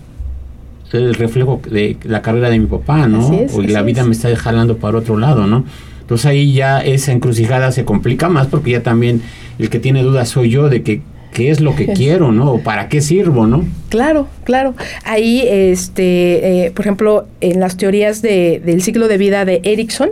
el 0.92 1.16
reflejo 1.16 1.60
de 1.70 1.98
la 2.04 2.22
carrera 2.22 2.50
de 2.50 2.60
mi 2.60 2.68
papá, 2.68 3.08
¿no? 3.08 3.34
Es, 3.34 3.54
o 3.54 3.62
la 3.62 3.82
vida 3.82 4.02
es. 4.02 4.08
me 4.08 4.14
está 4.14 4.34
jalando 4.36 4.78
para 4.78 4.98
otro 5.00 5.18
lado, 5.18 5.48
¿no? 5.48 5.66
Entonces 6.02 6.28
ahí 6.28 6.54
ya 6.54 6.82
esa 6.82 7.12
encrucijada 7.12 7.72
se 7.72 7.84
complica 7.84 8.30
más 8.30 8.48
porque 8.48 8.72
ya 8.72 8.84
también 8.84 9.22
el 9.58 9.70
que 9.70 9.80
tiene 9.80 10.04
dudas 10.04 10.30
soy 10.30 10.50
yo 10.52 10.70
de 10.70 10.84
que 10.84 11.02
qué 11.36 11.52
es 11.52 11.60
lo 11.60 11.76
que 11.76 11.86
quiero, 11.94 12.32
¿no? 12.32 12.54
O 12.54 12.60
para 12.62 12.90
qué 12.90 13.02
sirvo, 13.02 13.46
¿no? 13.46 13.64
Claro, 13.90 14.28
claro. 14.44 14.74
Ahí, 15.04 15.44
este, 15.48 16.66
eh, 16.66 16.72
por 16.72 16.86
ejemplo, 16.86 17.28
en 17.42 17.60
las 17.60 17.78
teorías 17.78 18.24
de, 18.24 18.62
del 18.66 18.82
ciclo 18.82 19.08
de 19.08 19.20
vida 19.20 19.46
de 19.46 19.62
Erickson, 19.64 20.12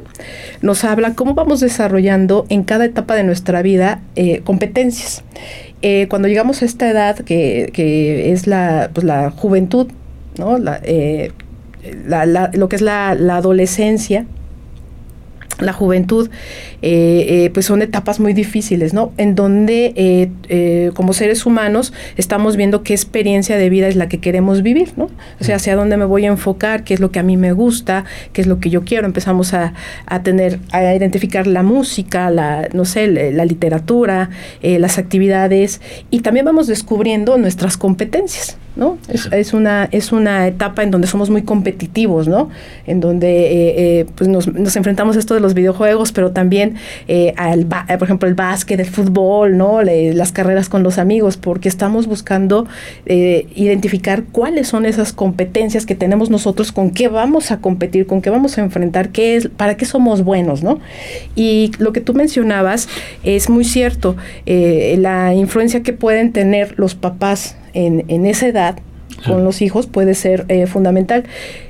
nos 0.62 0.84
habla 0.84 1.16
cómo 1.16 1.34
vamos 1.34 1.62
desarrollando 1.62 2.46
en 2.50 2.64
cada 2.64 2.86
etapa 2.86 3.16
de 3.16 3.24
nuestra 3.24 3.64
vida 3.64 4.02
eh, 4.16 4.42
competencias. 4.44 5.24
Eh, 5.82 6.08
cuando 6.10 6.28
llegamos 6.28 6.62
a 6.62 6.66
esta 6.66 6.90
edad, 6.90 7.18
que, 7.18 7.72
que 7.74 8.32
es 8.32 8.46
la, 8.46 8.92
pues, 8.94 9.06
la 9.06 9.32
juventud, 9.32 9.88
¿no? 10.38 10.58
La, 10.58 10.82
la, 12.06 12.26
la, 12.26 12.52
lo 12.54 12.70
que 12.70 12.76
es 12.76 12.82
la, 12.82 13.16
la 13.16 13.38
adolescencia, 13.38 14.26
la 15.60 15.74
juventud, 15.74 16.30
eh, 16.82 17.26
eh, 17.28 17.50
pues 17.54 17.66
son 17.66 17.82
etapas 17.82 18.20
muy 18.20 18.34
difíciles, 18.34 18.94
¿no? 18.94 19.12
En 19.18 19.36
donde 19.36 19.94
eh, 19.96 20.30
eh, 20.50 20.92
como 20.94 21.14
seres 21.14 21.46
humanos 21.46 21.94
estamos 22.18 22.56
viendo 22.56 22.84
qué 22.84 22.94
experiencia 22.94 23.58
de 23.58 23.70
vida 23.70 23.88
es 23.88 23.96
la 23.96 24.10
que 24.10 24.20
queremos 24.20 24.64
vivir, 24.64 24.94
¿no? 24.96 25.10
O 25.40 25.44
sea, 25.44 25.58
hacia 25.58 25.76
dónde 25.76 25.98
me 25.98 26.06
voy 26.06 26.26
a 26.26 26.30
enfocar, 26.30 26.84
qué 26.84 26.94
es 26.94 27.00
lo 27.00 27.12
que 27.12 27.20
a 27.20 27.24
mí 27.24 27.38
me 27.38 27.52
gusta, 27.52 28.06
qué 28.34 28.42
es 28.42 28.48
lo 28.48 28.60
que 28.60 28.70
yo 28.70 28.84
quiero. 28.84 29.06
Empezamos 29.06 29.54
a, 29.54 29.74
a 30.06 30.24
tener, 30.24 30.60
a 30.72 30.96
identificar 30.96 31.48
la 31.48 31.64
música, 31.64 32.30
la, 32.30 32.68
no 32.74 32.86
sé, 32.86 33.08
la, 33.08 33.32
la 33.32 33.46
literatura, 33.46 34.30
eh, 34.62 34.80
las 34.80 34.98
actividades 34.98 35.82
y 36.10 36.22
también 36.22 36.46
vamos 36.46 36.68
descubriendo 36.68 37.38
nuestras 37.38 37.78
competencias. 37.78 38.58
¿No? 38.76 38.98
Es, 39.08 39.30
es, 39.32 39.54
una, 39.54 39.88
es 39.92 40.12
una 40.12 40.48
etapa 40.48 40.82
en 40.82 40.90
donde 40.90 41.08
somos 41.08 41.30
muy 41.30 41.44
competitivos, 41.44 42.28
¿no? 42.28 42.50
En 42.88 43.00
donde 43.00 43.28
eh, 43.28 43.74
eh, 43.78 44.06
pues 44.16 44.28
nos, 44.28 44.48
nos, 44.52 44.76
enfrentamos 44.76 45.16
a 45.16 45.20
esto 45.20 45.36
de 45.36 45.40
los 45.40 45.54
videojuegos, 45.54 46.12
pero 46.12 46.32
también 46.32 46.76
eh, 47.08 47.34
al, 47.38 47.66
por 47.66 48.04
ejemplo, 48.04 48.28
el 48.28 48.34
básquet, 48.34 48.80
el 48.80 48.88
fútbol, 48.88 49.58
¿no? 49.58 49.84
Le, 49.84 50.14
las 50.14 50.32
carreras 50.32 50.70
con 50.70 50.82
los 50.82 50.98
amigos, 50.98 51.38
porque 51.38 51.70
estamos 51.70 52.08
buscando 52.08 52.68
identificar 53.06 54.24
cuáles 54.32 54.68
son 54.68 54.86
esas 54.86 55.14
competencias 55.14 55.86
que 55.86 55.96
tenemos 55.96 56.30
nosotros, 56.30 56.72
con 56.72 56.92
qué 56.92 57.08
vamos 57.08 57.52
a 57.52 57.60
competir, 57.60 58.08
con 58.08 58.22
qué 58.22 58.30
vamos 58.30 58.58
a 58.58 58.62
enfrentar, 58.62 59.10
qué 59.10 59.36
es, 59.36 59.50
para 59.50 59.78
qué 59.78 59.86
somos 59.86 60.24
buenos, 60.24 60.64
¿no? 60.64 60.80
Y 61.36 61.72
lo 61.78 61.94
que 61.94 62.02
tú 62.02 62.14
mencionabas 62.14 62.88
es 63.24 63.50
muy 63.50 63.66
cierto, 63.66 64.16
la 64.46 65.34
influencia 65.34 65.84
que 65.84 65.94
pueden 65.94 66.32
tener 66.32 66.74
los 66.78 66.96
papás 66.96 67.56
en, 67.74 68.06
en 68.08 68.26
esa 68.26 68.48
edad 68.48 68.80
con 69.26 69.44
los 69.44 69.62
hijos 69.62 69.88
puede 69.88 70.16
ser 70.16 70.46
eh, 70.50 70.68
fundamental. 70.68 71.24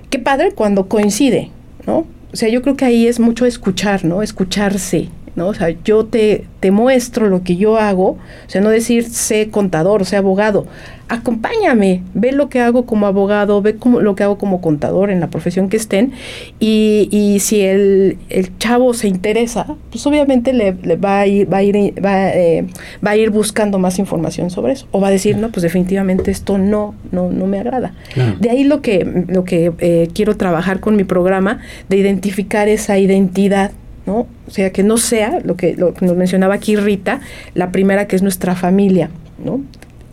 Qué 0.10 0.20
padre 0.20 0.52
cuando 0.52 0.88
coincide, 0.88 1.52
¿no? 1.86 2.06
O 2.32 2.36
sea, 2.36 2.50
yo 2.50 2.62
creo 2.62 2.76
que 2.76 2.86
ahí 2.86 3.08
es 3.08 3.20
mucho 3.20 3.46
escuchar, 3.46 4.06
¿no? 4.06 4.24
Escucharse, 4.24 5.10
¿no? 5.36 5.48
O 5.48 5.54
sea, 5.54 5.70
yo 5.84 6.06
te, 6.06 6.46
te 6.60 6.72
muestro 6.72 7.28
lo 7.28 7.44
que 7.44 7.56
yo 7.56 7.78
hago, 7.78 8.12
o 8.12 8.20
sea, 8.48 8.62
no 8.62 8.70
decir 8.70 9.04
sé 9.04 9.50
contador, 9.50 10.02
o 10.02 10.06
sea 10.06 10.20
abogado, 10.20 10.66
acompáñame, 11.10 12.02
ve 12.14 12.32
lo 12.32 12.50
que 12.50 12.60
hago 12.60 12.86
como 12.86 13.06
abogado, 13.06 13.62
ve 13.62 13.76
como, 13.76 14.00
lo 14.00 14.16
que 14.16 14.24
hago 14.24 14.38
como 14.38 14.62
contador 14.62 15.10
en 15.10 15.20
la 15.20 15.30
profesión 15.30 15.70
que 15.70 15.78
estén, 15.78 16.14
y, 16.60 17.08
y 17.12 17.40
si 17.40 17.62
el, 17.62 18.18
el, 18.30 18.58
chavo 18.58 18.94
se 18.94 19.08
interesa, 19.08 19.66
pues 19.92 20.06
obviamente 20.08 20.54
le, 20.54 20.74
le 20.82 20.96
va 20.96 21.20
a 21.20 21.28
ir, 21.28 21.52
va 21.52 21.58
a 21.58 21.64
ir, 21.64 21.76
va, 22.04 22.30
eh, 22.30 22.66
va, 23.06 23.12
a 23.12 23.18
ir 23.18 23.30
buscando 23.30 23.80
más 23.80 24.00
información 24.00 24.50
sobre 24.50 24.74
eso, 24.74 24.88
o 24.92 25.02
va 25.02 25.10
a 25.10 25.12
decir, 25.12 25.38
no, 25.38 25.50
pues 25.50 25.64
definitivamente 25.64 26.32
esto 26.32 26.58
no, 26.58 26.96
no, 27.12 27.30
no 27.30 27.48
me 27.48 27.60
agrada. 27.60 27.94
Claro. 28.14 28.38
De 28.40 28.50
ahí 28.50 28.64
lo 28.64 28.82
que, 28.82 29.26
lo 29.28 29.44
que 29.44 29.72
eh, 29.80 30.10
quiero 30.14 30.38
trabajar 30.38 30.80
con 30.80 30.96
mi 30.96 31.04
programa, 31.04 31.60
de 31.90 31.98
identificar 31.98 32.68
esa 32.68 32.98
identidad 32.98 33.72
¿no? 34.06 34.28
O 34.48 34.52
sea, 34.52 34.72
que 34.72 34.84
no 34.84 34.98
sea 34.98 35.40
lo 35.44 35.56
que, 35.56 35.76
lo 35.76 35.94
que 35.94 36.06
nos 36.06 36.16
mencionaba 36.16 36.56
aquí 36.56 36.76
Rita, 36.76 37.22
la 37.54 37.72
primera 37.72 38.08
que 38.08 38.16
es 38.16 38.22
nuestra 38.22 38.56
familia, 38.56 39.10
¿no? 39.44 39.62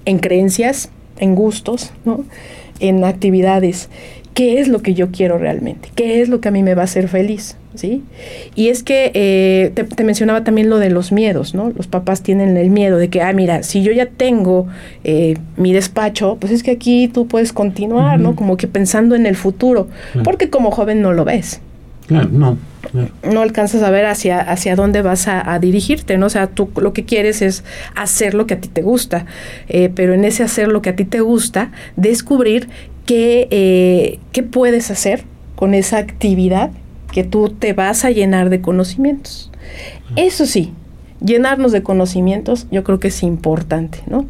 En 0.04 0.18
creencias, 0.18 0.90
en 1.18 1.34
gustos, 1.34 1.92
¿no? 2.04 2.24
En 2.80 3.04
actividades. 3.04 3.88
¿Qué 4.34 4.60
es 4.60 4.68
lo 4.68 4.80
que 4.80 4.94
yo 4.94 5.10
quiero 5.10 5.38
realmente? 5.38 5.90
¿Qué 5.94 6.20
es 6.22 6.28
lo 6.28 6.40
que 6.40 6.48
a 6.48 6.50
mí 6.52 6.62
me 6.62 6.74
va 6.74 6.82
a 6.82 6.84
hacer 6.84 7.08
feliz? 7.08 7.56
¿Sí? 7.74 8.02
Y 8.54 8.68
es 8.68 8.82
que 8.82 9.10
eh, 9.14 9.70
te, 9.74 9.84
te, 9.84 10.02
mencionaba 10.04 10.42
también 10.44 10.70
lo 10.70 10.78
de 10.78 10.90
los 10.90 11.12
miedos, 11.12 11.54
¿no? 11.54 11.70
Los 11.76 11.86
papás 11.86 12.22
tienen 12.22 12.56
el 12.56 12.70
miedo 12.70 12.98
de 12.98 13.10
que, 13.10 13.22
ah, 13.22 13.32
mira, 13.32 13.62
si 13.62 13.82
yo 13.82 13.92
ya 13.92 14.06
tengo 14.06 14.66
eh, 15.04 15.36
mi 15.56 15.72
despacho, 15.72 16.36
pues 16.40 16.52
es 16.52 16.62
que 16.62 16.72
aquí 16.72 17.08
tú 17.08 17.26
puedes 17.26 17.52
continuar, 17.52 18.18
uh 18.18 18.20
-huh. 18.20 18.24
¿no? 18.24 18.36
Como 18.36 18.56
que 18.56 18.66
pensando 18.66 19.14
en 19.14 19.26
el 19.26 19.36
futuro, 19.36 19.82
uh 19.82 20.18
-huh. 20.18 20.22
porque 20.24 20.50
como 20.50 20.70
joven 20.70 21.00
no 21.00 21.12
lo 21.12 21.24
ves. 21.24 21.60
Claro, 22.10 22.28
no. 22.32 22.58
No 23.22 23.40
alcanzas 23.40 23.84
a 23.84 23.90
ver 23.90 24.04
hacia, 24.04 24.40
hacia 24.40 24.74
dónde 24.74 25.00
vas 25.00 25.28
a, 25.28 25.52
a, 25.52 25.60
dirigirte, 25.60 26.18
¿no? 26.18 26.26
O 26.26 26.28
sea, 26.28 26.48
tú 26.48 26.68
lo 26.74 26.92
que 26.92 27.04
quieres 27.04 27.40
es 27.40 27.62
hacer 27.94 28.34
lo 28.34 28.48
que 28.48 28.54
a 28.54 28.60
ti 28.60 28.66
te 28.66 28.82
gusta, 28.82 29.26
eh, 29.68 29.92
pero 29.94 30.12
en 30.12 30.24
ese 30.24 30.42
hacer 30.42 30.66
lo 30.66 30.82
que 30.82 30.90
a 30.90 30.96
ti 30.96 31.04
te 31.04 31.20
gusta, 31.20 31.70
descubrir 31.94 32.68
qué, 33.06 33.46
eh, 33.52 34.18
qué 34.32 34.42
puedes 34.42 34.90
hacer 34.90 35.22
con 35.54 35.72
esa 35.72 35.98
actividad 35.98 36.72
que 37.12 37.22
tú 37.22 37.50
te 37.50 37.74
vas 37.74 38.04
a 38.04 38.10
llenar 38.10 38.50
de 38.50 38.60
conocimientos. 38.60 39.52
Eso 40.16 40.44
sí, 40.44 40.72
llenarnos 41.24 41.70
de 41.70 41.84
conocimientos 41.84 42.66
yo 42.72 42.82
creo 42.82 42.98
que 42.98 43.08
es 43.08 43.22
importante, 43.22 44.00
¿no? 44.08 44.26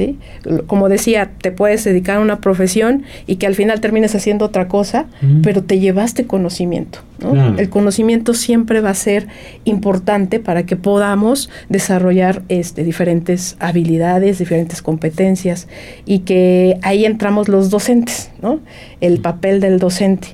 ¿Sí? 0.00 0.18
Como 0.66 0.88
decía, 0.88 1.30
te 1.42 1.52
puedes 1.52 1.84
dedicar 1.84 2.16
a 2.16 2.20
una 2.20 2.40
profesión 2.40 3.02
y 3.26 3.36
que 3.36 3.46
al 3.46 3.54
final 3.54 3.80
termines 3.80 4.14
haciendo 4.14 4.46
otra 4.46 4.66
cosa, 4.66 5.08
mm. 5.20 5.42
pero 5.42 5.62
te 5.62 5.78
llevaste 5.78 6.26
conocimiento. 6.26 7.00
¿no? 7.18 7.58
El 7.58 7.68
conocimiento 7.68 8.32
siempre 8.32 8.80
va 8.80 8.88
a 8.88 8.94
ser 8.94 9.26
importante 9.64 10.40
para 10.40 10.64
que 10.64 10.76
podamos 10.76 11.50
desarrollar 11.68 12.40
este, 12.48 12.82
diferentes 12.82 13.56
habilidades, 13.58 14.38
diferentes 14.38 14.80
competencias 14.80 15.68
y 16.06 16.20
que 16.20 16.78
ahí 16.80 17.04
entramos 17.04 17.48
los 17.48 17.68
docentes, 17.68 18.30
¿no? 18.40 18.60
el 19.02 19.20
papel 19.20 19.60
del 19.60 19.78
docente. 19.78 20.28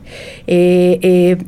Eh, 0.46 1.00
eh, 1.02 1.38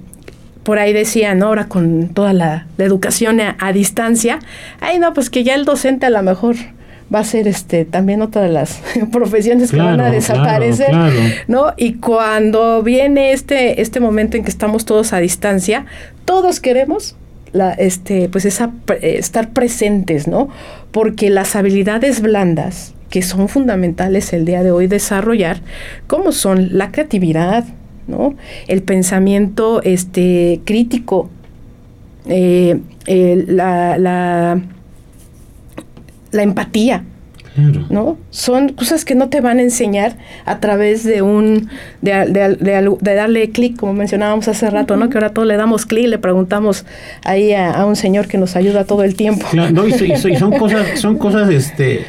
por 0.65 0.81
ahí 0.81 0.93
decían, 0.93 1.39
¿no? 1.39 1.47
ahora 1.47 1.69
con 1.69 2.09
toda 2.09 2.33
la, 2.33 2.67
la 2.77 2.85
educación 2.85 3.41
a, 3.41 3.57
a, 3.61 3.73
distancia, 3.73 4.41
ay 4.81 4.99
no, 4.99 5.15
pues 5.15 5.31
que 5.31 5.45
ya 5.45 5.55
el 5.55 5.65
docente 5.65 6.07
a 6.07 6.11
lo 6.11 6.21
mejor 6.25 6.57
va 7.13 7.21
a 7.21 7.25
ser 7.25 7.49
este 7.49 7.85
también 7.85 8.23
otra 8.23 8.43
de 8.43 8.51
las 8.51 8.81
profesiones 9.13 9.71
claro, 9.71 9.97
que 9.97 10.03
van 10.03 10.07
a 10.07 10.11
desaparecer, 10.11 10.91
claro, 10.91 11.15
claro. 11.15 11.35
¿no? 11.49 11.75
Y 11.77 11.95
cuando 11.95 12.83
viene 12.83 13.33
este 13.33 13.81
este 13.81 14.01
momento 14.01 14.37
en 14.37 14.45
que 14.45 14.51
estamos 14.51 14.85
todos 14.85 15.13
a 15.13 15.19
distancia, 15.19 15.87
todos 16.25 16.61
queremos 16.61 17.17
la, 17.53 17.73
este, 17.73 18.29
pues 18.29 18.45
esa, 18.45 18.73
estar 19.01 19.51
presentes, 19.51 20.29
¿no? 20.29 20.49
Porque 20.93 21.31
las 21.31 21.57
habilidades 21.57 22.21
blandas 22.21 22.95
que 23.11 23.23
son 23.23 23.49
fundamentales 23.49 24.33
el 24.33 24.45
día 24.45 24.63
de 24.63 24.71
hoy 24.71 24.87
desarrollar, 24.87 25.63
como 26.07 26.33
son 26.33 26.77
la 26.77 26.93
creatividad, 26.93 27.65
¿no? 28.07 28.35
El 28.67 28.83
pensamiento 28.83 29.81
este, 29.83 30.61
crítico, 30.65 31.31
eh, 32.27 32.81
eh, 33.07 33.45
la, 33.47 33.97
la 33.97 34.61
la 36.31 36.43
empatía. 36.43 37.05
Claro. 37.55 37.87
¿No? 37.91 38.19
Son 38.31 38.69
cosas 38.69 39.05
que 39.05 39.17
no 39.17 39.29
te 39.31 39.41
van 39.41 39.59
a 39.59 39.63
enseñar 39.63 40.17
a 40.45 40.61
través 40.61 41.03
de 41.03 41.23
un 41.23 41.69
de, 42.03 42.13
de, 42.27 42.55
de, 42.55 42.97
de 43.01 43.15
darle 43.15 43.51
clic, 43.51 43.77
como 43.77 43.95
mencionábamos 43.95 44.47
hace 44.47 44.71
rato. 44.71 44.97
¿no? 44.97 45.11
Que 45.11 45.19
ahora 45.19 45.31
todos 45.31 45.49
le 45.49 45.57
damos 45.57 45.85
clic, 45.85 46.07
le 46.07 46.19
preguntamos 46.19 46.85
ahí 47.25 47.53
a, 47.53 47.73
a, 47.73 47.87
un 47.87 47.97
señor 47.97 48.29
que 48.29 48.39
nos 48.39 48.55
ayuda 48.55 48.85
todo 48.85 49.03
el 49.03 49.17
tiempo. 49.17 49.45
Claro, 49.51 49.73
no, 49.73 49.89
y, 49.89 49.93
y, 49.93 50.37
son 50.37 50.53
cosas, 50.53 51.01
son 51.01 51.19
cosas 51.19 51.51
este 51.51 52.05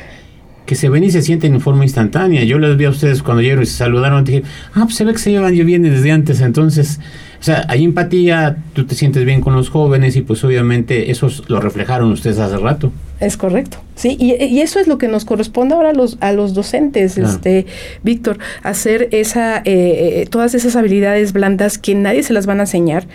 que 0.67 0.75
se 0.75 0.87
ven 0.87 1.03
y 1.03 1.09
se 1.09 1.23
sienten 1.23 1.55
en 1.55 1.61
forma 1.61 1.83
instantánea. 1.83 2.43
Yo 2.43 2.59
les 2.59 2.77
vi 2.77 2.85
a 2.85 2.91
ustedes 2.91 3.23
cuando 3.23 3.41
llegaron 3.41 3.63
y 3.63 3.65
se 3.65 3.73
saludaron, 3.73 4.23
dije, 4.23 4.43
ah, 4.75 4.81
pues 4.83 4.97
se 4.97 5.03
ve 5.03 5.13
que 5.13 5.17
se 5.17 5.31
llevan 5.31 5.55
yo 5.55 5.65
bien 5.65 5.81
desde 5.81 6.11
antes, 6.11 6.41
entonces 6.41 6.99
o 7.39 7.43
sea, 7.43 7.65
hay 7.69 7.85
empatía, 7.85 8.57
tú 8.73 8.85
te 8.85 8.95
sientes 8.95 9.23
bien 9.23 9.39
con 9.39 9.55
los 9.55 9.69
jóvenes 9.69 10.15
y 10.17 10.21
pues 10.21 10.43
obviamente 10.43 11.09
eso 11.09 11.29
lo 11.47 11.61
reflejaron 11.61 12.11
ustedes 12.11 12.37
hace 12.37 12.57
rato. 12.57 12.91
Es 13.19 13.35
correcto, 13.35 13.79
sí, 13.95 14.15
y, 14.17 14.41
y 14.45 14.61
eso 14.61 14.79
es 14.79 14.87
lo 14.87 14.97
que 14.97 15.09
nos 15.09 15.25
corresponde 15.25 15.75
ahora 15.75 15.89
a 15.89 15.93
los, 15.93 16.17
a 16.21 16.31
los 16.31 16.53
docentes, 16.53 17.15
claro. 17.15 17.29
este, 17.29 17.65
Víctor, 18.01 18.39
hacer 18.63 19.09
esa, 19.11 19.61
eh, 19.65 20.25
todas 20.29 20.55
esas 20.55 20.77
habilidades 20.77 21.33
blandas 21.33 21.77
que 21.77 21.95
nadie 21.95 22.23
se 22.23 22.31
las 22.31 22.45
van 22.45 22.59
a 22.59 22.63
enseñar. 22.63 23.07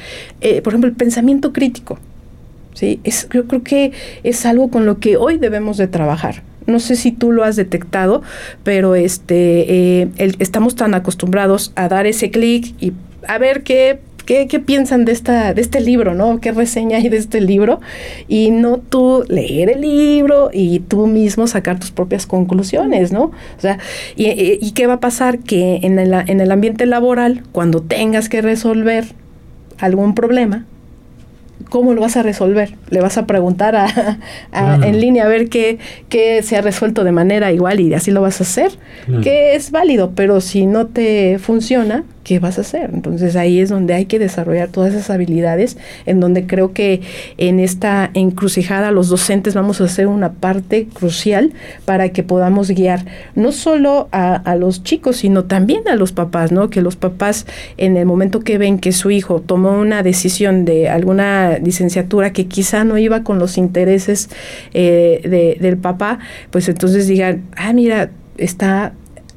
Eh, 0.43 0.61
por 0.61 0.75
ejemplo, 0.75 0.91
el 0.91 0.97
pensamiento 0.97 1.55
crítico, 1.55 1.99
¿sí? 2.75 3.01
Es, 3.03 3.29
yo 3.33 3.47
creo 3.47 3.63
que 3.63 3.93
es 4.25 4.45
algo 4.45 4.69
con 4.69 4.85
lo 4.85 4.99
que 4.99 5.17
hoy 5.17 5.39
debemos 5.39 5.79
de 5.79 5.87
trabajar. 5.87 6.43
No 6.67 6.81
sé 6.81 6.97
si 6.97 7.11
tú 7.13 7.33
lo 7.33 7.45
has 7.45 7.57
detectado, 7.57 8.23
pero 8.63 8.95
este, 8.95 10.03
eh, 10.03 10.09
el, 10.17 10.37
estamos 10.39 10.75
tan 10.75 10.95
acostumbrados 10.95 11.73
a 11.77 11.89
dar 11.89 12.07
ese 12.07 12.31
clic 12.31 12.75
y 12.81 12.93
a 13.27 13.39
ver 13.39 13.63
qué 13.63 14.01
¿Qué, 14.25 14.47
¿Qué, 14.49 14.59
piensan 14.59 15.05
de, 15.05 15.13
esta, 15.13 15.53
de 15.55 15.61
este 15.61 15.81
libro, 15.81 16.15
no? 16.15 16.41
¿Qué 16.41 16.53
reseña 16.53 16.97
hay 16.99 17.09
de 17.09 17.19
este 17.19 17.41
libro? 17.41 17.81
Y 18.29 18.51
no 18.51 18.79
tú 18.79 19.25
leer 19.29 19.71
el 19.71 19.83
libro 19.83 20.51
y 20.53 20.81
tú 20.81 21.07
mismo 21.07 21.47
sacar 21.47 21.79
tus 21.79 21.91
propias 21.91 22.27
conclusiones, 22.27 23.13
¿no? 23.13 23.25
O 23.25 23.61
sea, 23.61 23.79
¿y, 24.17 24.29
y, 24.31 24.73
qué 24.73 24.87
va 24.87 24.95
a 24.95 25.01
pasar? 25.01 25.41
Que 25.41 25.81
en 25.83 25.99
el, 25.99 26.13
en 26.15 26.41
el 26.41 26.53
ambiente 26.53 26.87
laboral, 26.87 27.43
cuando 27.53 27.83
tengas 27.83 28.29
que 28.29 28.41
resolver 28.41 29.05
algún 29.79 30.15
problema, 30.15 30.65
¿cómo 31.69 31.93
lo 31.93 32.01
vas 32.01 32.17
a 32.17 32.23
resolver? 32.23 32.75
Le 32.91 33.01
vas 33.01 33.19
a 33.19 33.27
preguntar 33.27 33.77
a, 33.77 33.85
a, 33.87 34.19
claro. 34.51 34.85
en 34.85 35.01
línea 35.01 35.25
a 35.25 35.29
ver 35.29 35.49
qué, 35.49 35.79
qué, 36.09 36.43
se 36.43 36.57
ha 36.57 36.61
resuelto 36.63 37.05
de 37.05 37.13
manera 37.13 37.53
igual 37.53 37.81
y 37.81 37.93
así 37.95 38.11
lo 38.11 38.23
vas 38.23 38.41
a 38.41 38.45
hacer, 38.45 38.73
claro. 39.07 39.23
que 39.23 39.55
es 39.55 39.71
válido, 39.71 40.13
pero 40.15 40.41
si 40.41 40.67
no 40.67 40.87
te 40.87 41.39
funciona, 41.39 42.05
¿qué 42.25 42.41
vas 42.41 42.59
a 42.59 42.63
hacer? 42.63 42.91
Entonces 42.93 43.37
ahí 43.37 43.61
es 43.61 43.69
donde 43.69 43.95
hay 43.95 44.07
que 44.07 44.19
desarrollar 44.19 44.69
todas 44.69 44.95
esas 44.95 45.11
habilidades, 45.11 45.77
en 46.07 46.19
donde 46.21 46.47
creo 46.47 46.73
que 46.73 47.03
en 47.37 47.61
esta 47.61 48.11
encrucijada 48.15 48.91
los 48.91 49.09
docentes 49.09 49.55
vamos 49.55 49.81
a 49.81 49.85
hacer 49.85 50.07
una 50.07 50.33
parte 50.33 50.89
crucial 50.93 51.53
para 51.85 52.09
que 52.09 52.23
podamos 52.23 52.71
guiar 52.71 53.05
no 53.35 53.53
solo 53.53 54.09
a, 54.11 54.55
los 54.57 54.83
chicos, 54.83 55.19
sino 55.19 55.45
también 55.45 55.87
a 55.89 55.97
los 55.97 56.13
papás, 56.13 56.53
¿no? 56.53 56.71
Que 56.71 56.81
los 56.81 56.97
papás 56.97 57.47
en 57.77 57.97
el 57.97 58.07
momento 58.07 58.41
que 58.41 58.57
ven 58.57 58.79
que 58.79 58.93
su 58.93 59.11
hijo 59.11 59.41
tomó 59.41 59.79
una 59.79 60.03
decisión 60.03 60.65
de 60.65 60.89
alguna 60.89 61.59
licenciatura 61.59 62.33
que 62.33 62.47
quizá 62.47 62.85
no 62.85 62.97
iba 62.97 63.23
con 63.25 63.39
los 63.39 63.59
intereses 63.59 64.31
eh, 64.73 65.21
de, 65.25 65.59
del 65.61 65.77
papá, 65.77 66.21
pues 66.51 66.69
entonces 66.69 67.07
digan, 67.09 67.43
ah, 67.57 67.73
mira, 67.73 68.11
está 68.39 68.95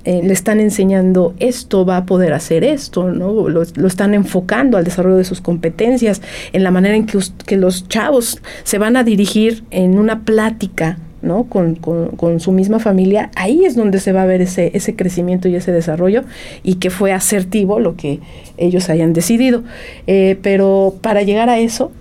eh, 0.08 0.22
le 0.24 0.32
están 0.32 0.62
enseñando 0.62 1.34
esto, 1.40 1.86
va 1.86 1.98
a 1.98 2.06
poder 2.06 2.32
hacer 2.32 2.64
esto, 2.64 3.12
¿no? 3.12 3.50
Lo, 3.50 3.62
están 3.62 4.14
enfocando 4.14 4.78
al 4.78 4.86
desarrollo 4.86 5.18
de 5.18 5.26
sus 5.26 5.42
competencias, 5.42 6.22
en 6.54 6.64
la 6.64 6.72
manera 6.72 6.96
en 6.96 7.06
que, 7.06 7.58
los 7.58 7.90
chavos 7.90 8.42
se 8.64 8.78
van 8.78 8.96
a 8.96 9.04
dirigir 9.04 9.66
en 9.70 10.00
una 10.00 10.24
plática, 10.24 10.98
¿no? 11.22 11.44
Con, 11.44 11.76
con, 11.76 12.40
su 12.40 12.54
misma 12.54 12.80
familia, 12.80 13.32
ahí 13.36 13.66
es 13.66 13.76
donde 13.76 14.00
se 14.00 14.14
va 14.14 14.22
a 14.22 14.26
ver 14.26 14.40
ese, 14.40 14.72
ese 14.74 14.96
crecimiento 14.96 15.50
y 15.50 15.56
ese 15.56 15.74
desarrollo 15.74 16.24
y 16.64 16.76
que 16.76 16.90
fue 16.90 17.12
asertivo 17.12 17.82
lo 17.82 17.98
que 17.98 18.22
ellos 18.56 18.90
hayan 18.90 19.12
decidido. 19.12 19.64
Eh, 20.08 20.38
pero 20.42 20.96
para 21.02 21.24
llegar 21.24 21.50
a 21.50 21.60
eso, 21.60 21.92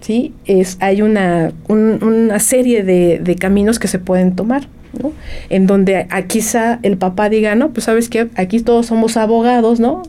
¿sí? 0.00 0.34
Es, 0.46 0.78
hay 0.80 1.00
una, 1.00 1.52
una 1.68 2.40
serie 2.40 2.82
de, 2.82 3.36
caminos 3.38 3.78
que 3.78 3.86
se 3.86 4.00
pueden 4.00 4.34
tomar. 4.34 4.66
¿No? 5.00 5.12
En 5.50 5.66
donde 5.66 6.06
a, 6.10 6.22
quizá 6.22 6.78
el 6.82 6.96
papá 6.96 7.28
diga, 7.28 7.54
no, 7.54 7.70
pues 7.70 7.84
sabes 7.84 8.08
que 8.08 8.28
aquí 8.34 8.60
todos 8.60 8.86
somos 8.86 9.16
abogados, 9.16 9.80
¿no? 9.80 10.02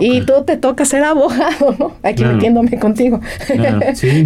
Y 0.00 0.22
tú 0.22 0.32
te 0.46 0.56
toca 0.56 0.84
ser 0.84 1.04
abogado, 1.04 1.74
¿no? 1.78 1.92
Aquí 2.02 2.24
metiéndome 2.24 2.78
contigo. 2.78 3.20
sí. 3.94 4.24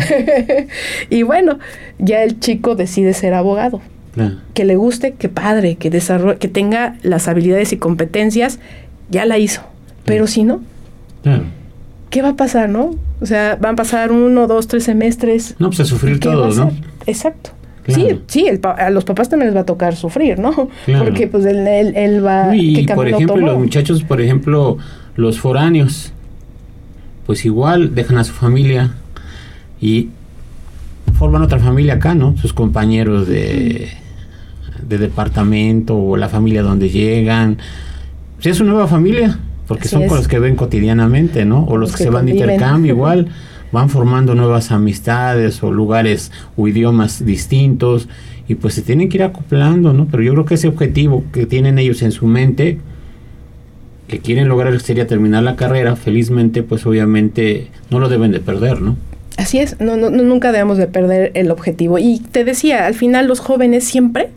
y 1.11 1.23
bueno, 1.23 1.59
ya 1.99 2.23
el 2.23 2.39
chico 2.41 2.75
decide 2.77 3.15
ser 3.15 3.35
abogado. 3.35 3.81
Que 4.55 4.65
le 4.65 4.77
guste, 4.77 5.13
que 5.13 5.29
padre, 5.29 5.77
que 5.77 5.89
desarrolle, 5.89 6.39
que 6.39 6.49
tenga 6.49 6.97
las 7.03 7.27
habilidades 7.27 7.73
y 7.73 7.79
competencias, 7.79 8.59
ya 9.09 9.25
la 9.25 9.39
hizo. 9.39 9.63
Pero 10.05 10.27
si 10.27 10.45
no, 10.45 10.61
¿qué 12.11 12.21
va 12.23 12.31
a 12.31 12.37
pasar, 12.37 12.69
no? 12.69 12.97
O 13.21 13.27
sea, 13.27 13.57
van 13.61 13.75
a 13.75 13.77
pasar 13.77 14.13
uno, 14.13 14.47
dos, 14.47 14.67
tres 14.67 14.85
semestres. 14.85 15.55
No, 15.59 15.69
pues 15.69 15.81
a 15.81 15.85
sufrir 15.85 16.21
todos, 16.21 16.57
¿no? 16.57 16.73
Exacto. 17.07 17.51
Sí, 17.87 18.21
sí, 18.27 18.47
a 18.63 18.91
los 18.91 19.05
papás 19.05 19.29
también 19.29 19.49
les 19.49 19.57
va 19.57 19.63
a 19.63 19.67
tocar 19.67 19.97
sufrir, 19.97 20.39
¿no? 20.39 20.69
Porque 20.99 21.27
pues 21.27 21.45
él, 21.45 21.67
él, 21.67 22.25
va... 22.25 22.55
Y 22.55 22.87
por 22.87 23.09
ejemplo, 23.09 23.37
los 23.37 23.59
muchachos, 23.59 24.03
por 24.03 24.21
ejemplo, 24.21 24.79
los 25.17 25.41
foráneos, 25.41 26.13
pues 27.27 27.45
igual 27.45 27.95
dejan 27.95 28.19
a 28.19 28.25
su 28.25 28.33
familia 28.33 28.93
y 29.81 30.11
forman 31.15 31.43
otra 31.43 31.59
familia 31.59 31.95
acá, 31.95 32.15
¿no? 32.15 32.37
Sus 32.37 32.53
compañeros 32.53 33.27
de, 33.27 33.89
de 34.87 34.99
departamento 34.99 35.97
o 35.97 36.17
la 36.17 36.29
familia 36.29 36.63
donde 36.63 36.91
llegan. 36.91 37.59
Si 38.39 38.49
es 38.49 38.57
su 38.57 38.65
nueva 38.65 38.87
familia, 38.87 39.39
porque 39.67 39.87
son 39.87 40.07
con 40.09 40.17
los 40.17 40.29
que 40.29 40.39
ven 40.39 40.57
cotidianamente, 40.57 41.45
¿no? 41.45 41.65
O 41.65 41.77
los, 41.77 41.93
que, 41.93 42.05
se 42.05 42.11
van 42.11 42.27
de 42.27 42.33
intercambio 42.33 42.95
igual, 42.95 43.29
van 43.73 43.89
formando 43.89 44.35
nuevas 44.35 44.71
amistades 44.71 45.63
o 45.63 45.73
lugares 45.73 46.33
o 46.57 46.69
idiomas 46.69 47.25
distintos 47.25 48.09
y 48.49 48.57
pues 48.57 48.75
se 48.75 48.83
tienen 48.83 49.09
que 49.09 49.19
ir 49.19 49.23
acoplando, 49.23 49.93
¿no? 49.93 50.07
Pero 50.11 50.23
yo 50.23 50.33
creo 50.33 50.45
que 50.45 50.55
ese 50.55 50.69
objetivo 50.69 51.25
que 51.33 51.47
tienen 51.47 51.79
ellos 51.79 52.03
en 52.03 52.13
su 52.13 52.27
mente 52.27 52.79
que 54.09 54.19
quieren 54.19 54.49
lograr 54.49 54.79
sería 54.81 55.07
terminar 55.07 55.45
la 55.45 55.55
carrera, 55.55 55.95
felizmente, 55.95 56.65
pues 56.65 56.85
obviamente 56.85 57.69
no 57.91 58.01
lo 58.01 58.09
deben 58.09 58.33
de 58.33 58.41
perder, 58.41 58.83
¿no? 58.83 58.97
Así 59.37 59.61
es, 59.61 59.81
no, 59.81 59.97
no, 59.97 60.11
nunca 60.11 60.51
debemos 60.51 60.79
de 60.79 60.89
perder 60.89 61.31
el 61.35 61.51
objetivo. 61.53 61.97
Y 61.99 62.19
te 62.19 62.45
decía, 62.45 62.87
al 62.87 62.95
final 62.95 63.29
los 63.29 63.39
jóvenes 63.39 63.85
siempre, 63.85 64.31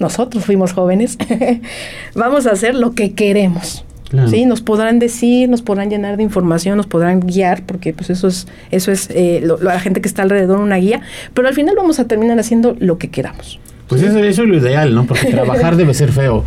nosotros 0.00 0.44
fuimos 0.44 0.72
jóvenes, 0.72 1.16
vamos 2.16 2.46
a 2.48 2.50
hacer 2.50 2.74
lo 2.74 2.92
que 2.92 3.12
queremos. 3.12 3.84
Sí, 4.28 4.44
nos 4.44 4.60
podrán 4.60 4.98
decir, 4.98 5.48
nos 5.48 5.62
podrán 5.62 5.88
llenar 5.88 6.16
de 6.16 6.24
información, 6.24 6.76
nos 6.76 6.86
podrán 6.86 7.20
guiar, 7.20 7.62
porque 7.64 7.92
pues 7.92 8.10
eso 8.10 8.26
es, 8.26 8.48
eso 8.72 8.90
es 8.90 9.08
eh, 9.10 9.46
la 9.60 9.78
gente 9.78 10.00
que 10.00 10.08
está 10.08 10.22
alrededor 10.22 10.58
una 10.58 10.76
guía, 10.76 11.00
pero 11.32 11.46
al 11.46 11.54
final 11.54 11.76
vamos 11.76 12.00
a 12.00 12.06
terminar 12.06 12.38
haciendo 12.38 12.76
lo 12.80 12.98
que 12.98 13.08
queramos. 13.08 13.60
Pues 13.90 14.02
eso, 14.02 14.20
eso, 14.20 14.42
es 14.44 14.48
lo 14.48 14.56
ideal, 14.56 14.94
¿no? 14.94 15.04
Porque 15.04 15.26
trabajar 15.32 15.74
debe 15.74 15.94
ser 15.94 16.12
feo. 16.12 16.44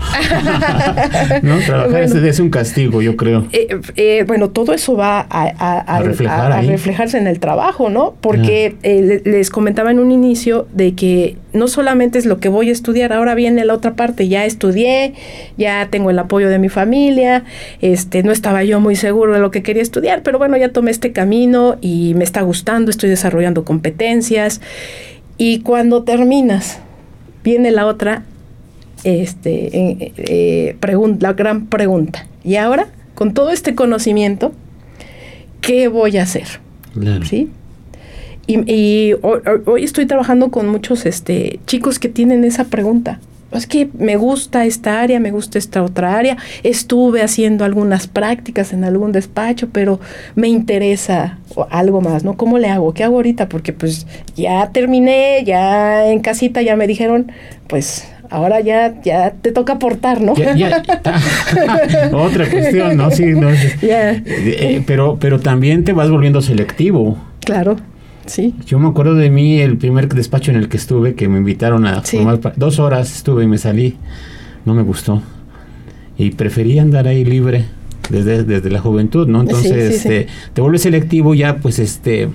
¿No? 1.41 1.57
Trabajar 1.59 2.03
es, 2.03 2.39
un 2.39 2.49
castigo, 2.49 3.01
yo 3.01 3.17
creo. 3.17 3.47
Eh, 3.51 3.67
eh, 3.97 4.23
bueno, 4.25 4.49
todo 4.51 4.73
eso 4.73 4.95
va 4.95 5.27
a, 5.29 6.01
reflejarse 6.01 7.17
en 7.17 7.27
el 7.27 7.41
trabajo, 7.41 7.89
¿no? 7.89 8.15
Porque 8.21 8.77
eh, 8.83 9.21
les 9.25 9.49
comentaba 9.49 9.91
en 9.91 9.99
un 9.99 10.13
inicio 10.13 10.67
de 10.71 10.95
que 10.95 11.35
no 11.51 11.67
solamente 11.67 12.17
es 12.17 12.25
lo 12.25 12.39
que 12.39 12.47
voy 12.47 12.69
a 12.69 12.71
estudiar, 12.71 13.11
ahora 13.11 13.35
viene 13.35 13.65
la 13.65 13.73
otra 13.73 13.93
parte, 13.95 14.29
ya 14.29 14.45
estudié, 14.45 15.13
ya 15.57 15.89
tengo 15.89 16.11
el 16.11 16.19
apoyo 16.19 16.47
de 16.49 16.59
mi 16.59 16.69
familia, 16.69 17.43
este, 17.81 18.23
no 18.23 18.31
estaba 18.31 18.63
yo 18.63 18.79
muy 18.79 18.95
seguro 18.95 19.33
de 19.33 19.39
lo 19.39 19.51
que 19.51 19.63
quería 19.63 19.81
estudiar, 19.81 20.23
pero 20.23 20.37
bueno, 20.37 20.55
ya 20.55 20.69
tomé 20.69 20.91
este 20.91 21.11
camino 21.11 21.75
y 21.81 22.13
me 22.15 22.23
está 22.23 22.41
gustando, 22.41 22.89
estoy 22.89 23.09
desarrollando 23.09 23.65
competencias. 23.65 24.61
Y 25.37 25.59
cuando 25.59 26.03
terminas 26.03 26.79
viene 27.43 27.71
la 27.71 27.85
otra 27.85 28.23
este, 29.03 29.77
eh, 29.77 30.13
eh, 30.17 30.75
pregunta, 30.79 31.27
la 31.27 31.33
gran 31.33 31.67
pregunta. 31.67 32.27
Y 32.43 32.55
ahora, 32.55 32.87
con 33.15 33.33
todo 33.33 33.51
este 33.51 33.75
conocimiento, 33.75 34.53
¿qué 35.61 35.87
voy 35.87 36.17
a 36.17 36.23
hacer? 36.23 36.47
¿Sí? 37.27 37.49
Y, 38.45 39.13
hoy, 39.21 39.83
estoy 39.83 40.05
trabajando 40.05 40.51
con 40.51 40.67
muchos 40.67 41.05
este, 41.05 41.59
chicos 41.65 41.97
que 41.97 42.09
tienen 42.09 42.43
esa 42.43 42.65
pregunta 42.65 43.19
es 43.53 43.67
que 43.67 43.89
me 43.97 44.15
gusta 44.15 44.65
esta 44.65 45.01
área, 45.01 45.19
me 45.19 45.31
gusta 45.31 45.57
esta 45.57 45.83
otra 45.83 46.17
área, 46.17 46.37
estuve 46.63 47.21
haciendo 47.21 47.65
algunas 47.65 48.07
prácticas 48.07 48.73
en 48.73 48.83
algún 48.83 49.11
despacho, 49.11 49.69
pero 49.71 49.99
me 50.35 50.47
interesa 50.47 51.37
algo 51.69 52.01
más, 52.01 52.23
¿no? 52.23 52.35
¿Cómo 52.35 52.57
le 52.57 52.69
hago? 52.69 52.93
¿Qué 52.93 53.03
hago 53.03 53.17
ahorita? 53.17 53.49
Porque 53.49 53.73
pues 53.73 54.07
ya 54.35 54.69
terminé, 54.71 55.43
ya 55.45 56.07
en 56.07 56.19
casita 56.19 56.61
ya 56.61 56.75
me 56.75 56.87
dijeron, 56.87 57.31
pues 57.67 58.07
ahora 58.29 58.61
ya, 58.61 58.99
ya 59.01 59.31
te 59.31 59.51
toca 59.51 59.73
aportar, 59.73 60.21
¿no? 60.21 60.33
Otra 62.13 62.49
cuestión, 62.49 62.97
¿no? 62.97 63.11
Sí, 63.11 63.25
no. 63.25 63.49
Eh, 63.51 64.83
pero, 64.87 65.17
pero 65.19 65.39
también 65.39 65.83
te 65.83 65.93
vas 65.93 66.09
volviendo 66.09 66.41
selectivo. 66.41 67.17
Claro. 67.41 67.77
Sí. 68.25 68.55
Yo 68.65 68.79
me 68.79 68.87
acuerdo 68.87 69.15
de 69.15 69.29
mí, 69.29 69.59
el 69.59 69.77
primer 69.77 70.07
despacho 70.07 70.51
en 70.51 70.57
el 70.57 70.69
que 70.69 70.77
estuve, 70.77 71.15
que 71.15 71.27
me 71.27 71.37
invitaron 71.37 71.85
a 71.85 72.01
formar 72.01 72.39
dos 72.55 72.79
horas 72.79 73.15
estuve 73.15 73.43
y 73.43 73.47
me 73.47 73.57
salí. 73.57 73.97
No 74.65 74.73
me 74.73 74.83
gustó. 74.83 75.21
Y 76.17 76.31
preferí 76.31 76.79
andar 76.79 77.07
ahí 77.07 77.25
libre 77.25 77.65
desde, 78.09 78.43
desde 78.43 78.69
la 78.69 78.79
juventud, 78.79 79.27
¿no? 79.27 79.41
Entonces, 79.41 79.95
este, 79.95 80.27
te 80.53 80.61
vuelves 80.61 80.83
selectivo 80.83 81.33
ya, 81.33 81.57
pues, 81.57 81.79
este, 81.79 82.29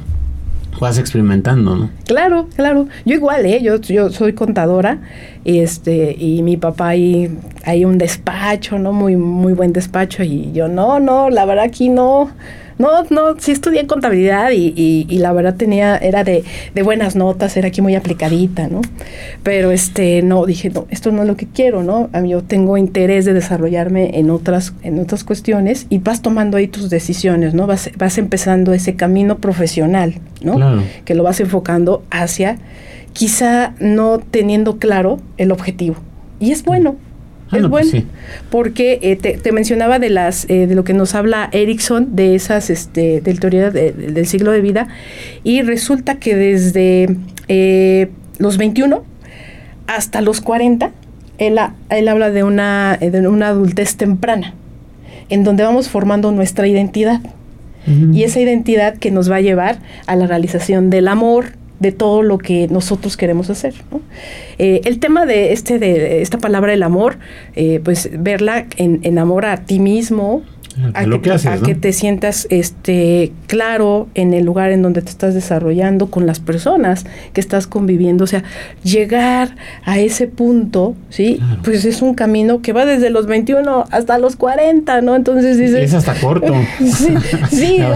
vas 0.80 0.98
experimentando, 0.98 1.76
¿no? 1.76 1.90
Claro, 2.06 2.48
claro. 2.54 2.88
Yo 3.04 3.14
igual, 3.14 3.46
¿eh? 3.46 3.60
Yo, 3.62 3.80
yo 3.80 4.10
soy 4.10 4.32
contadora 4.32 4.98
y, 5.44 5.58
este, 5.58 6.14
y 6.18 6.42
mi 6.42 6.56
papá 6.56 6.88
ahí, 6.88 7.30
hay 7.64 7.84
un 7.84 7.98
despacho, 7.98 8.78
¿no? 8.78 8.92
Muy, 8.92 9.16
muy 9.16 9.52
buen 9.52 9.72
despacho 9.72 10.22
y 10.22 10.52
yo, 10.52 10.68
no, 10.68 11.00
no, 11.00 11.30
la 11.30 11.44
verdad 11.44 11.64
aquí 11.64 11.88
no 11.88 12.30
no, 12.78 13.02
no, 13.10 13.38
sí 13.38 13.52
estudié 13.52 13.86
contabilidad 13.86 14.50
y, 14.52 14.72
y, 14.76 15.18
la 15.18 15.32
verdad 15.32 15.56
tenía, 15.56 15.96
era 15.96 16.22
de, 16.24 16.44
de, 16.74 16.82
buenas 16.82 17.16
notas, 17.16 17.56
era 17.56 17.68
aquí 17.68 17.82
muy 17.82 17.96
aplicadita, 17.96 18.68
¿no? 18.68 18.80
Pero 19.42 19.72
este, 19.72 20.22
no, 20.22 20.46
dije, 20.46 20.70
no, 20.70 20.86
esto 20.90 21.10
no 21.10 21.22
es 21.22 21.28
lo 21.28 21.36
que 21.36 21.46
quiero, 21.46 21.82
¿no? 21.82 22.08
A 22.12 22.20
mí 22.20 22.30
yo 22.30 22.42
tengo 22.42 22.76
interés 22.76 23.24
de 23.24 23.34
desarrollarme 23.34 24.18
en 24.18 24.30
otras, 24.30 24.74
en 24.82 24.98
otras 25.00 25.24
cuestiones 25.24 25.86
y 25.90 25.98
vas 25.98 26.22
tomando 26.22 26.56
ahí 26.56 26.68
tus 26.68 26.88
decisiones, 26.88 27.52
¿no? 27.52 27.66
Vas, 27.66 27.90
vas 27.96 28.16
empezando 28.18 28.72
ese 28.72 28.94
camino 28.94 29.38
profesional, 29.38 30.14
¿no? 30.40 30.54
Claro. 30.54 30.82
Que 31.04 31.14
lo 31.14 31.24
vas 31.24 31.40
enfocando 31.40 32.04
hacia, 32.10 32.58
quizá 33.12 33.74
no 33.80 34.20
teniendo 34.20 34.78
claro 34.78 35.18
el 35.36 35.50
objetivo. 35.50 35.96
Y 36.40 36.52
es 36.52 36.62
bueno, 36.62 36.96
Ah, 37.50 37.56
es 37.56 37.66
pues 37.68 37.90
bueno, 37.92 38.06
porque 38.50 38.98
eh, 39.02 39.16
te, 39.16 39.52
mencionaba 39.52 39.98
de 39.98 40.10
las 40.10 40.44
eh, 40.50 40.66
de 40.66 40.74
lo 40.74 40.84
que 40.84 40.92
nos 40.92 41.14
habla 41.14 41.48
Erickson 41.52 42.14
de 42.14 42.34
esas 42.34 42.68
este 42.68 43.22
del 43.22 43.40
teoría 43.40 43.70
del 43.70 44.26
siglo 44.26 44.52
de 44.52 44.60
vida 44.60 44.88
y 45.44 45.62
resulta 45.62 46.16
que 46.16 46.36
desde 46.36 47.16
eh, 47.48 48.10
los 48.38 48.58
21 48.58 49.02
hasta 49.86 50.20
los 50.20 50.42
40 50.42 50.90
él, 51.38 51.58
él 51.88 52.08
habla 52.08 52.30
de 52.30 52.42
una 52.42 52.98
de 52.98 53.26
una 53.26 53.48
adultez 53.48 53.96
temprana 53.96 54.54
en 55.30 55.44
donde 55.44 55.62
vamos 55.62 55.88
formando 55.88 56.30
nuestra 56.32 56.66
identidad. 56.66 57.20
Y 58.12 58.24
esa 58.24 58.38
identidad 58.38 58.98
que 58.98 59.10
nos 59.10 59.30
va 59.30 59.36
a 59.36 59.40
llevar 59.40 59.78
a 60.06 60.14
la 60.14 60.26
realización 60.26 60.90
del 60.90 61.08
amor 61.08 61.52
de 61.80 61.92
todo 61.92 62.22
lo 62.22 62.38
que 62.38 62.68
nosotros 62.68 63.16
queremos 63.16 63.50
hacer. 63.50 63.74
Eh, 64.58 64.80
el 64.84 64.98
tema 64.98 65.26
de 65.26 65.52
este 65.52 65.78
de 65.78 66.22
esta 66.22 66.38
palabra 66.38 66.72
el 66.72 66.82
amor, 66.82 67.18
eh, 67.54 67.80
pues 67.82 68.10
verla 68.12 68.66
en, 68.76 69.00
en 69.02 69.18
amor 69.18 69.46
a 69.46 69.64
ti 69.64 69.78
mismo, 69.78 70.42
a, 70.94 71.04
que, 71.60 71.74
te 71.74 71.92
sientas 71.92 72.46
este 72.50 73.32
claro 73.46 74.08
en 74.14 74.34
el 74.34 74.44
lugar 74.44 74.70
en 74.70 74.82
donde 74.82 75.02
te 75.02 75.10
estás 75.10 75.34
desarrollando 75.34 76.10
con 76.10 76.26
las 76.26 76.40
personas 76.40 77.04
que 77.32 77.40
estás 77.40 77.66
conviviendo, 77.66 78.24
o 78.24 78.26
sea, 78.26 78.44
llegar 78.82 79.56
a 79.84 79.98
ese 79.98 80.26
punto, 80.26 80.94
¿sí? 81.10 81.40
Pues 81.64 81.84
es 81.84 82.02
un 82.02 82.14
camino 82.14 82.62
que 82.62 82.72
va 82.72 82.84
desde 82.86 83.10
los 83.10 83.26
21 83.26 83.84
hasta 83.90 84.18
los 84.18 84.36
40, 84.36 85.00
¿no? 85.00 85.16
Entonces 85.16 85.58
dices... 85.58 85.82
Es 85.82 85.94
hasta 85.94 86.14
corto. 86.14 86.54
sí, 86.78 87.16
sí 87.50 87.78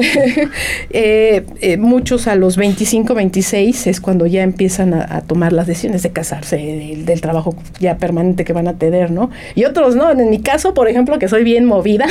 eh, 0.90 1.46
eh, 1.60 1.76
muchos 1.76 2.26
a 2.26 2.34
los 2.34 2.56
25, 2.56 3.14
26 3.14 3.86
es 3.86 4.00
cuando 4.00 4.26
ya 4.26 4.42
empiezan 4.42 4.94
a, 4.94 5.20
tomar 5.22 5.52
las 5.52 5.66
decisiones 5.66 6.02
de 6.02 6.10
casarse, 6.10 6.56
del, 6.56 7.04
del, 7.04 7.20
trabajo 7.20 7.54
ya 7.78 7.98
permanente 7.98 8.44
que 8.44 8.52
van 8.52 8.68
a 8.68 8.74
tener, 8.74 9.10
¿no? 9.10 9.30
Y 9.54 9.64
otros 9.64 9.96
no, 9.96 10.10
en 10.10 10.30
mi 10.30 10.40
caso, 10.40 10.74
por 10.74 10.88
ejemplo, 10.88 11.18
que 11.18 11.28
soy 11.28 11.44
bien 11.44 11.64
movida, 11.80 12.06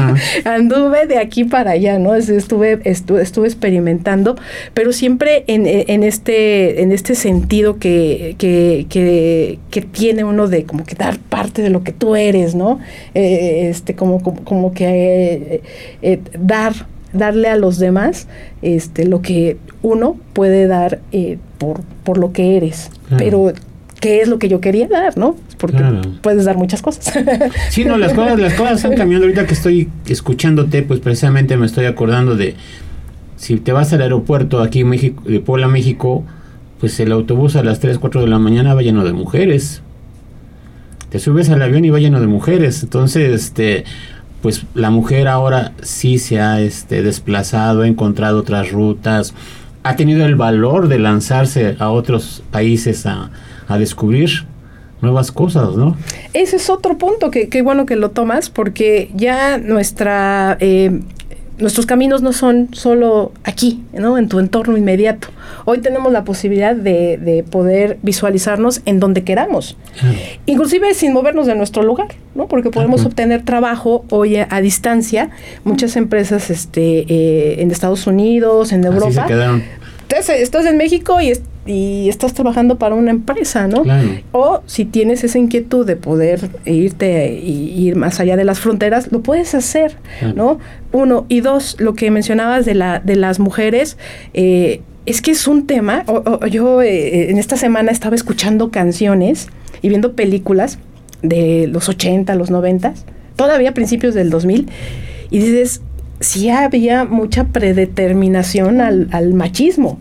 anduve 0.44 1.06
de 1.06 1.18
aquí 1.18 1.44
para 1.44 1.72
allá, 1.72 1.98
¿no? 1.98 2.14
Estuve, 2.16 2.80
estuve, 2.84 3.22
estuve 3.22 3.46
experimentando, 3.46 4.36
pero 4.74 4.92
siempre 4.92 5.44
en, 5.46 5.66
en, 5.66 6.02
este, 6.02 6.82
en 6.82 6.90
este 6.90 7.14
sentido 7.14 7.78
que, 7.78 8.34
que, 8.38 8.86
que, 8.88 9.58
que, 9.70 9.82
tiene 9.82 10.24
uno 10.24 10.48
de 10.48 10.64
como 10.64 10.84
que 10.84 10.96
dar 10.96 11.18
parte 11.18 11.62
de 11.62 11.70
lo 11.70 11.84
que 11.84 11.92
tú 11.92 12.16
eres, 12.16 12.54
¿no? 12.54 12.80
Eh, 13.14 13.68
este, 13.70 13.94
como, 13.94 14.22
como, 14.22 14.42
como 14.42 14.74
que 14.74 14.84
eh, 14.84 15.62
eh, 16.02 16.20
dar 16.38 16.74
darle 17.12 17.48
a 17.48 17.56
los 17.56 17.78
demás 17.78 18.26
este 18.62 19.04
lo 19.04 19.20
que 19.20 19.58
uno 19.82 20.16
puede 20.32 20.66
dar 20.66 21.00
por, 21.58 21.82
por 22.04 22.16
lo 22.16 22.32
que 22.32 22.56
eres. 22.56 22.90
Pero 23.18 23.52
qué 24.02 24.20
es 24.20 24.26
lo 24.28 24.40
que 24.40 24.48
yo 24.48 24.60
quería 24.60 24.88
dar, 24.88 25.16
¿no? 25.16 25.36
Porque 25.58 25.80
puedes 26.22 26.44
dar 26.44 26.56
muchas 26.56 26.82
cosas. 26.82 27.14
sí, 27.70 27.84
no, 27.84 27.96
las 27.96 28.12
cosas, 28.12 28.38
las 28.38 28.54
cosas 28.54 28.76
están 28.78 28.96
cambiando. 28.96 29.26
Ahorita 29.26 29.46
que 29.46 29.54
estoy 29.54 29.88
escuchándote, 30.06 30.82
pues 30.82 30.98
precisamente 30.98 31.56
me 31.56 31.66
estoy 31.66 31.84
acordando 31.84 32.34
de 32.34 32.56
si 33.36 33.56
te 33.58 33.70
vas 33.70 33.92
al 33.92 34.02
aeropuerto 34.02 34.60
aquí 34.60 34.80
en 34.80 34.88
México, 34.88 35.22
de 35.24 35.38
Puebla, 35.38 35.68
México, 35.68 36.24
pues 36.80 36.98
el 36.98 37.12
autobús 37.12 37.54
a 37.54 37.62
las 37.62 37.78
3, 37.78 37.98
4 37.98 38.22
de 38.22 38.26
la 38.26 38.40
mañana 38.40 38.74
va 38.74 38.82
lleno 38.82 39.04
de 39.04 39.12
mujeres. 39.12 39.82
Te 41.08 41.20
subes 41.20 41.48
al 41.48 41.62
avión 41.62 41.84
y 41.84 41.90
va 41.90 42.00
lleno 42.00 42.20
de 42.20 42.26
mujeres. 42.26 42.82
Entonces, 42.82 43.32
este, 43.32 43.84
pues 44.42 44.66
la 44.74 44.90
mujer 44.90 45.28
ahora 45.28 45.74
sí 45.80 46.18
se 46.18 46.40
ha 46.40 46.60
este, 46.60 47.04
desplazado, 47.04 47.82
ha 47.82 47.86
encontrado 47.86 48.40
otras 48.40 48.72
rutas, 48.72 49.32
ha 49.84 49.94
tenido 49.94 50.26
el 50.26 50.34
valor 50.34 50.88
de 50.88 50.98
lanzarse 50.98 51.76
a 51.78 51.90
otros 51.90 52.42
países 52.50 53.06
a 53.06 53.30
a 53.72 53.78
descubrir 53.78 54.46
nuevas 55.00 55.32
cosas, 55.32 55.76
¿no? 55.76 55.96
Ese 56.32 56.56
es 56.56 56.70
otro 56.70 56.96
punto 56.96 57.30
que, 57.30 57.48
qué 57.48 57.62
bueno 57.62 57.86
que 57.86 57.96
lo 57.96 58.10
tomas, 58.10 58.50
porque 58.50 59.10
ya 59.14 59.58
nuestra 59.58 60.56
eh, 60.60 61.00
nuestros 61.58 61.86
caminos 61.86 62.22
no 62.22 62.32
son 62.32 62.68
solo 62.72 63.32
aquí, 63.44 63.82
¿no? 63.92 64.18
En 64.18 64.28
tu 64.28 64.38
entorno 64.38 64.76
inmediato. 64.76 65.28
Hoy 65.64 65.78
tenemos 65.78 66.12
la 66.12 66.24
posibilidad 66.24 66.74
de, 66.74 67.44
poder 67.50 67.98
visualizarnos 68.02 68.82
en 68.84 69.00
donde 69.00 69.22
queramos, 69.22 69.76
inclusive 70.46 70.94
sin 70.94 71.12
movernos 71.12 71.46
de 71.46 71.54
nuestro 71.54 71.82
lugar, 71.82 72.08
¿no? 72.34 72.46
Porque 72.46 72.70
podemos 72.70 73.04
obtener 73.04 73.44
trabajo 73.44 74.04
hoy 74.10 74.36
a, 74.36 74.60
distancia. 74.60 75.30
Muchas 75.64 75.96
empresas, 75.96 76.50
este, 76.50 77.04
eh, 77.08 77.62
en 77.62 77.70
Estados 77.70 78.06
Unidos, 78.06 78.72
en 78.72 78.84
Europa. 78.84 79.26
estás 80.08 80.66
en 80.66 80.76
México 80.76 81.20
y 81.20 81.32
y 81.64 82.08
estás 82.08 82.34
trabajando 82.34 82.76
para 82.76 82.94
una 82.94 83.10
empresa, 83.10 83.68
¿no? 83.68 83.84
O 84.32 84.62
si 84.66 84.84
tienes 84.84 85.22
esa 85.22 85.38
inquietud 85.38 85.86
de 85.86 85.96
poder 85.96 86.48
irte 86.64 87.34
y 87.34 87.86
ir 87.86 87.94
más 87.94 88.18
allá 88.18 88.36
de 88.36 88.44
las 88.44 88.58
fronteras, 88.58 89.12
lo 89.12 89.20
puedes 89.20 89.54
hacer, 89.54 89.96
¿no? 90.34 90.58
Uno. 90.90 91.24
Y 91.28 91.40
dos, 91.40 91.76
lo 91.78 91.94
que 91.94 92.10
mencionabas 92.10 92.64
de, 92.64 92.74
la, 92.74 92.98
de 92.98 93.14
las 93.14 93.38
mujeres, 93.38 93.96
eh, 94.34 94.80
es 95.06 95.22
que 95.22 95.30
es 95.30 95.46
un 95.46 95.66
tema. 95.66 96.04
yo 96.50 96.82
eh, 96.82 97.30
en 97.30 97.38
esta 97.38 97.56
semana 97.56 97.92
estaba 97.92 98.16
escuchando 98.16 98.70
canciones 98.70 99.48
y 99.82 99.88
viendo 99.88 100.14
películas 100.14 100.78
de 101.22 101.68
los 101.68 101.88
80, 101.88 102.34
los 102.34 102.50
90, 102.50 102.94
todavía 103.36 103.70
a 103.70 103.74
principios 103.74 104.14
del 104.14 104.30
2000, 104.30 104.68
y 105.30 105.38
dices, 105.38 105.80
sí 106.18 106.50
había 106.50 107.04
mucha 107.04 107.44
predeterminación 107.44 108.80
al, 108.80 109.08
al 109.12 109.32
machismo 109.32 110.00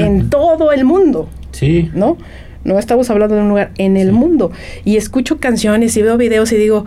en 0.00 0.30
todo 0.30 0.72
el 0.72 0.84
mundo. 0.84 1.28
Sí. 1.52 1.90
¿No? 1.94 2.16
No 2.64 2.78
estamos 2.78 3.08
hablando 3.10 3.34
de 3.36 3.42
un 3.42 3.48
lugar 3.48 3.70
en 3.78 3.96
el 3.96 4.12
mundo. 4.12 4.52
Y 4.84 4.96
escucho 4.96 5.38
canciones 5.38 5.96
y 5.96 6.02
veo 6.02 6.16
videos 6.16 6.52
y 6.52 6.56
digo, 6.56 6.84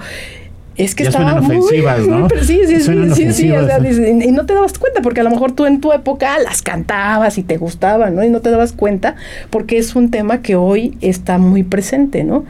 es 0.75 0.95
que 0.95 1.03
estaba 1.03 1.39
muy, 1.39 1.81
¿no? 2.07 2.27
sí, 2.41 2.61
sí, 2.67 2.81
sí, 2.81 3.33
sí, 3.33 3.47
y 3.47 4.31
no 4.31 4.45
te 4.45 4.53
dabas 4.53 4.77
cuenta 4.77 5.01
porque 5.01 5.21
a 5.21 5.23
lo 5.23 5.29
mejor 5.29 5.51
tú 5.51 5.65
en 5.65 5.81
tu 5.81 5.91
época 5.91 6.39
las 6.39 6.61
cantabas 6.61 7.37
y 7.37 7.43
te 7.43 7.57
gustaban, 7.57 8.15
¿no? 8.15 8.23
Y 8.23 8.29
no 8.29 8.41
te 8.41 8.49
dabas 8.49 8.73
cuenta 8.73 9.15
porque 9.49 9.77
es 9.77 9.95
un 9.95 10.09
tema 10.09 10.41
que 10.41 10.55
hoy 10.55 10.97
está 11.01 11.37
muy 11.37 11.63
presente, 11.63 12.23
¿no? 12.23 12.45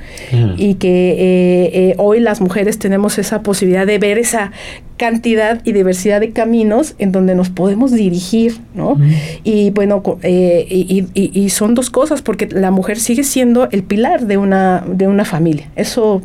Y 0.58 0.76
que 0.76 1.12
eh, 1.12 1.72
eh, 1.74 1.96
hoy 1.98 2.20
las 2.20 2.40
mujeres 2.40 2.80
tenemos 2.80 3.18
esa 3.18 3.42
posibilidad 3.42 3.86
de 3.86 4.00
ver 4.00 4.18
esa 4.18 4.52
cantidad 4.98 5.60
y 5.66 5.74
diversidad 5.74 6.22
de 6.22 6.32
caminos 6.32 6.96
en 7.00 7.12
donde 7.12 7.36
nos 7.36 7.50
podemos 7.50 7.92
dirigir, 7.92 8.60
¿no? 8.74 8.98
Y 9.44 9.72
bueno, 9.72 10.02
eh, 10.22 10.66
y, 10.70 11.08
y, 11.14 11.50
son 11.50 11.76
dos 11.76 11.90
cosas 11.90 12.22
porque 12.22 12.48
la 12.48 12.72
mujer 12.72 13.00
sigue 13.00 13.24
siendo 13.24 13.70
el 13.72 13.84
pilar 13.84 14.28
de 14.28 14.38
una, 14.38 14.84
de 14.88 15.08
una 15.08 15.26
familia. 15.26 15.70
Eso 15.76 16.22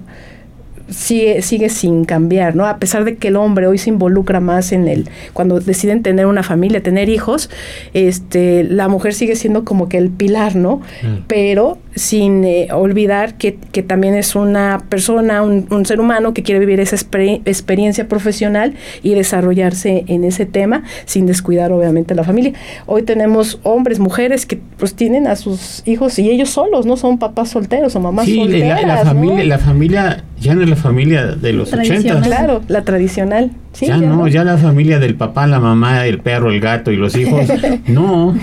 sigue, 0.91 1.43
sigue 1.43 1.69
sin 1.69 2.05
cambiar, 2.05 2.57
¿no? 2.57 2.67
A 2.67 2.79
pesar 2.79 3.05
de 3.05 3.17
que 3.17 3.29
el 3.29 3.37
hombre 3.37 3.67
hoy 3.67 3.79
se 3.79 3.91
involucra 3.91 4.41
más 4.41 4.73
en 4.73 4.89
el, 4.89 5.09
cuando 5.33 5.61
deciden 5.61 6.03
tener 6.03 6.27
una 6.27 6.43
familia, 6.43 6.83
tener 6.83 7.09
hijos, 7.09 7.51
este, 7.95 8.65
la 8.65 8.89
mujer 8.89 9.15
sigue 9.15 9.37
siendo 9.37 9.65
como 9.65 9.89
que 9.89 9.99
el 9.99 10.11
pilar, 10.11 10.57
¿no? 10.57 10.77
Mm. 11.03 11.25
Pero 11.27 11.79
sin 11.99 12.45
eh, 12.45 12.69
olvidar 12.73 13.35
que, 13.35 13.57
que, 13.73 13.83
también 13.83 14.15
es 14.15 14.35
una 14.35 14.83
persona, 14.89 15.43
un, 15.43 15.67
un 15.71 15.85
ser 15.85 16.01
humano 16.01 16.33
que 16.33 16.43
quiere 16.43 16.59
vivir 16.61 16.81
esa 16.81 16.97
experiencia 16.97 18.09
profesional 18.09 18.75
y 19.03 19.15
desarrollarse 19.15 20.05
en 20.07 20.25
ese 20.25 20.47
tema 20.47 20.85
sin 21.05 21.27
descuidar 21.27 21.73
obviamente 21.73 22.15
la 22.15 22.25
familia. 22.25 22.53
Hoy 22.87 23.03
tenemos 23.03 23.61
hombres, 23.63 23.99
mujeres 23.99 24.47
que 24.47 24.59
pues 24.79 24.95
tienen 24.95 25.27
a 25.27 25.37
sus 25.37 25.83
hijos 25.87 26.19
y 26.19 26.31
ellos 26.31 26.51
solos, 26.51 26.87
¿no? 26.87 26.97
Son 26.97 27.19
papás 27.19 27.51
solteros 27.51 27.95
o 27.97 28.01
mamás 28.01 28.29
solteras. 28.29 28.83
La, 28.83 28.97
la 28.97 29.05
familia, 29.05 29.45
la 29.45 29.59
familia 29.59 30.25
ya 30.41 30.55
no 30.55 30.63
es 30.63 30.69
la 30.69 30.77
familia 30.77 31.27
de 31.27 31.53
los 31.53 31.73
80. 31.73 32.21
Claro, 32.23 32.63
la 32.69 32.83
tradicional. 32.83 33.51
Ya, 33.81 33.97
no, 33.99 34.29
ya 34.29 34.45
la 34.45 34.59
familia 34.59 34.99
del 34.99 35.15
papá, 35.15 35.47
la 35.47 35.61
mamá, 35.61 36.07
el 36.07 36.21
perro, 36.21 36.51
el 36.51 36.61
gato 36.61 36.91
y 36.91 36.97
los 36.97 37.17
hijos. 37.17 37.47
no, 37.87 38.35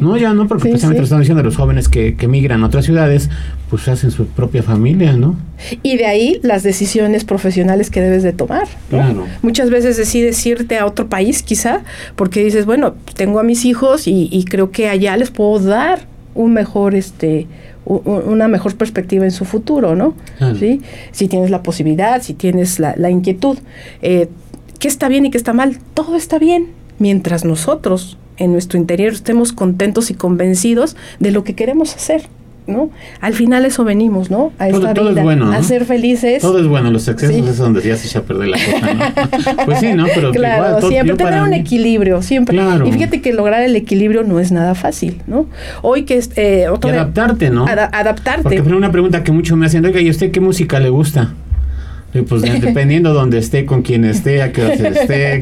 no, 0.00 0.16
ya 0.16 0.32
no, 0.34 0.46
porque 0.46 0.68
precisamente 0.68 1.02
están 1.02 1.20
diciendo 1.20 1.42
los 1.42 1.56
jóvenes 1.56 1.88
que, 1.88 2.14
que 2.14 2.28
migran 2.28 2.62
a 2.62 2.66
otras 2.66 2.84
ciudades, 2.84 3.30
pues 3.70 3.88
hacen 3.88 4.10
su 4.10 4.26
propia 4.26 4.62
familia, 4.62 5.12
¿no? 5.14 5.36
Y 5.82 5.96
de 5.96 6.06
ahí 6.06 6.40
las 6.42 6.62
decisiones 6.62 7.24
profesionales 7.24 7.90
que 7.90 8.00
debes 8.00 8.22
de 8.22 8.32
tomar. 8.32 8.68
Claro. 8.90 9.26
Muchas 9.42 9.70
veces 9.70 9.96
decides 9.96 10.44
irte 10.46 10.78
a 10.78 10.86
otro 10.86 11.08
país, 11.08 11.42
quizá, 11.42 11.82
porque 12.16 12.42
dices, 12.42 12.66
bueno, 12.66 12.94
tengo 13.14 13.40
a 13.40 13.42
mis 13.42 13.64
hijos 13.64 14.06
y, 14.06 14.28
y 14.30 14.44
creo 14.44 14.70
que 14.70 14.88
allá 14.88 15.16
les 15.16 15.30
puedo 15.30 15.58
dar 15.60 16.00
un 16.34 16.52
mejor, 16.52 16.94
este, 16.94 17.46
una 17.84 18.48
mejor 18.48 18.76
perspectiva 18.76 19.24
en 19.24 19.30
su 19.30 19.44
futuro, 19.44 19.96
¿no? 19.96 20.14
¿Sí? 20.58 20.82
Si 21.10 21.26
tienes 21.26 21.50
la 21.50 21.62
posibilidad, 21.62 22.22
si 22.22 22.34
tienes 22.34 22.78
la, 22.78 22.94
la 22.96 23.10
inquietud. 23.10 23.58
Eh, 24.02 24.28
¿Qué 24.78 24.88
está 24.88 25.08
bien 25.08 25.26
y 25.26 25.30
qué 25.30 25.38
está 25.38 25.52
mal? 25.52 25.78
Todo 25.94 26.16
está 26.16 26.38
bien 26.38 26.68
mientras 26.98 27.44
nosotros 27.44 28.18
en 28.36 28.52
nuestro 28.52 28.78
interior 28.78 29.12
estemos 29.12 29.52
contentos 29.52 30.10
y 30.10 30.14
convencidos 30.14 30.96
de 31.18 31.32
lo 31.32 31.44
que 31.44 31.54
queremos 31.54 31.94
hacer. 31.94 32.22
¿no? 32.68 32.90
Al 33.22 33.32
final 33.32 33.64
eso 33.64 33.82
venimos, 33.82 34.30
¿no? 34.30 34.52
A 34.58 34.68
esta 34.68 34.92
vida, 34.92 35.56
a 35.56 35.62
ser 35.62 35.86
felices. 35.86 36.42
Todo 36.42 36.60
es 36.60 36.66
bueno, 36.66 36.90
los 36.90 37.08
excesos 37.08 37.48
es 37.48 37.56
donde 37.56 37.80
ya 37.80 37.96
se 37.96 38.08
echa 38.08 38.18
a 38.18 38.22
perder 38.22 38.48
la 38.48 38.58
cosa, 38.58 38.94
¿no? 38.94 39.64
pues 39.64 39.80
sí, 39.80 39.94
¿no? 39.94 40.04
Pero 40.14 40.32
claro, 40.32 40.86
siempre 40.86 41.16
tener 41.16 41.40
un 41.40 41.54
equilibrio, 41.54 42.20
siempre. 42.20 42.60
Y 42.84 42.92
fíjate 42.92 43.22
que 43.22 43.32
lograr 43.32 43.62
el 43.62 43.74
equilibrio 43.74 44.22
no 44.22 44.38
es 44.38 44.52
nada 44.52 44.74
fácil, 44.74 45.22
¿no? 45.26 45.46
Hoy 45.80 46.02
que 46.02 46.18
es... 46.18 46.30
Eh, 46.36 46.66
y 46.68 46.88
adaptarte, 46.88 47.48
¿no? 47.48 47.66
adaptarte. 47.66 48.42
Porque 48.42 48.60
una 48.60 48.92
pregunta 48.92 49.24
que 49.24 49.32
mucho 49.32 49.56
me 49.56 49.64
hacen, 49.64 49.86
oiga, 49.86 50.02
¿y 50.02 50.10
usted 50.10 50.30
qué 50.30 50.40
música 50.40 50.78
le 50.78 50.90
gusta? 50.90 51.32
Y 52.14 52.22
pues 52.22 52.40
dependiendo 52.42 53.12
donde 53.12 53.38
esté, 53.38 53.66
con 53.66 53.82
quién 53.82 54.04
esté, 54.04 54.40
a 54.42 54.50
qué 54.50 54.64
hora 54.64 54.74
esté. 54.74 55.40